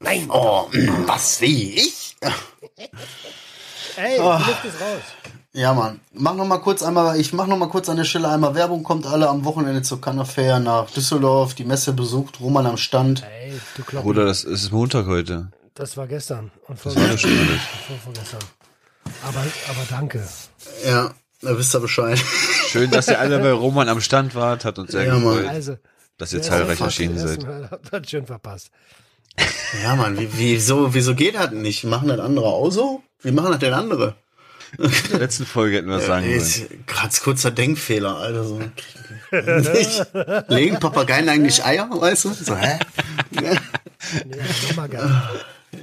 [0.00, 0.30] Nein!
[0.30, 2.16] Oh, mm, was wie ich?
[3.96, 5.02] Ey, die Luft ist raus.
[5.52, 6.00] Ja, Mann.
[6.12, 8.84] Mach noch mal kurz einmal, ich mach noch mal kurz an der Stelle einmal Werbung,
[8.84, 13.24] kommt alle am Wochenende zur Cannes Fair nach Düsseldorf, die Messe besucht, Roman am Stand.
[13.24, 14.06] Ey, du Kloppen.
[14.06, 15.50] Bruder, das ist Montag heute.
[15.74, 16.52] Das war gestern.
[16.68, 17.30] Und vor, Das war schon
[17.88, 18.40] vor, vorgestern.
[19.26, 20.22] Aber, aber danke.
[20.86, 21.10] Ja,
[21.42, 22.18] da wisst ihr Bescheid.
[22.68, 24.64] Schön, dass ihr alle bei Roman am Stand wart.
[24.64, 25.76] Hat uns sehr Ja, gefreut, Also,
[26.16, 27.44] dass ihr zahlreich erschienen seid.
[27.44, 28.70] Hat hat schön verpasst.
[29.82, 31.82] ja, Mann, wie, wieso, wieso geht das nicht?
[31.84, 33.02] Machen das andere auch so?
[33.22, 34.14] Wie machen das denn andere?
[34.78, 36.36] In der letzten Folge hätten wir das sagen sollen.
[36.40, 38.44] Ist Gerade kurzer Denkfehler, Alter.
[38.44, 38.60] So.
[40.54, 42.32] Legen Papageien eigentlich Eier, weißt du?
[42.34, 42.78] So, hä?
[43.30, 43.58] Nee.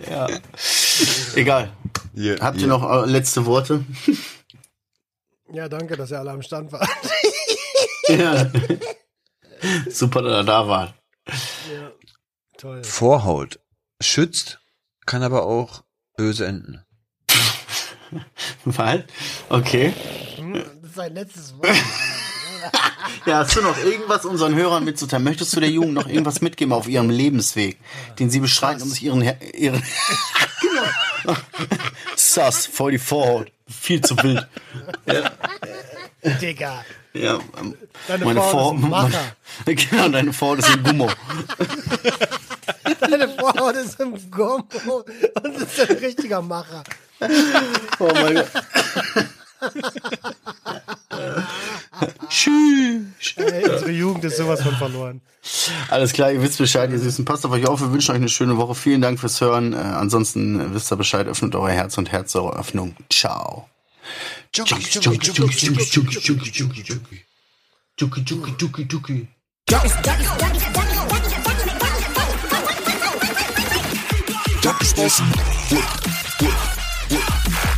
[0.10, 0.28] Ja.
[1.36, 1.72] Egal.
[2.16, 2.68] Hier, Habt ihr hier.
[2.68, 3.86] noch äh, letzte Worte?
[5.52, 6.90] Ja, danke, dass ihr alle am Stand wart.
[8.08, 8.52] ja.
[9.90, 10.94] Super, dass er da war.
[11.28, 11.92] ja,
[12.58, 12.84] toll.
[12.84, 13.60] Vorhaut
[14.02, 14.60] schützt,
[15.06, 15.84] kann aber auch
[16.16, 16.84] böse enden.
[18.66, 19.06] Weil?
[19.50, 19.94] Okay.
[20.38, 21.68] Hm, Das ist sein letztes Wort.
[23.26, 25.24] Ja, hast du noch irgendwas unseren Hörern mitzuteilen?
[25.24, 27.78] Möchtest du der Jugend noch irgendwas mitgeben auf ihrem Lebensweg,
[28.20, 29.82] den sie beschreiten, um sich ihren, ihren
[30.62, 31.36] genau.
[32.16, 33.52] Sass, voll die Vorhaut.
[33.70, 34.48] Viel zu wild.
[36.42, 36.84] Digga.
[37.14, 37.76] Ja, ähm,
[38.08, 39.36] Deine meine Vorhaut ein Macher.
[39.66, 41.10] Genau, deine Vorhaut ist ein Gummo.
[43.00, 45.06] Deine Vorhaut ist im Gombo
[45.44, 46.84] und ist ein richtiger Macher.
[48.00, 48.52] Oh mein Gott.
[52.30, 53.34] Tschüss.
[53.38, 55.22] Ey, unsere Jugend ist sowas von verloren.
[55.90, 57.26] Alles klar, ihr wisst Bescheid, ihr Süßen.
[57.26, 58.76] Passt auf euch auf, wir wünschen euch eine schöne Woche.
[58.76, 59.74] Vielen Dank fürs Hören.
[59.74, 62.96] Äh, ansonsten äh, wisst ihr Bescheid, öffnet euer Herz und Herz eure Öffnung.
[63.10, 63.68] Ciao.
[64.54, 65.02] Junkies,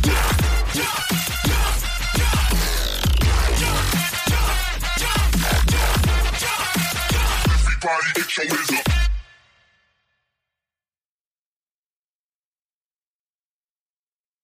[0.02, 0.16] Everybody
[8.14, 8.46] get your
[8.78, 8.99] up.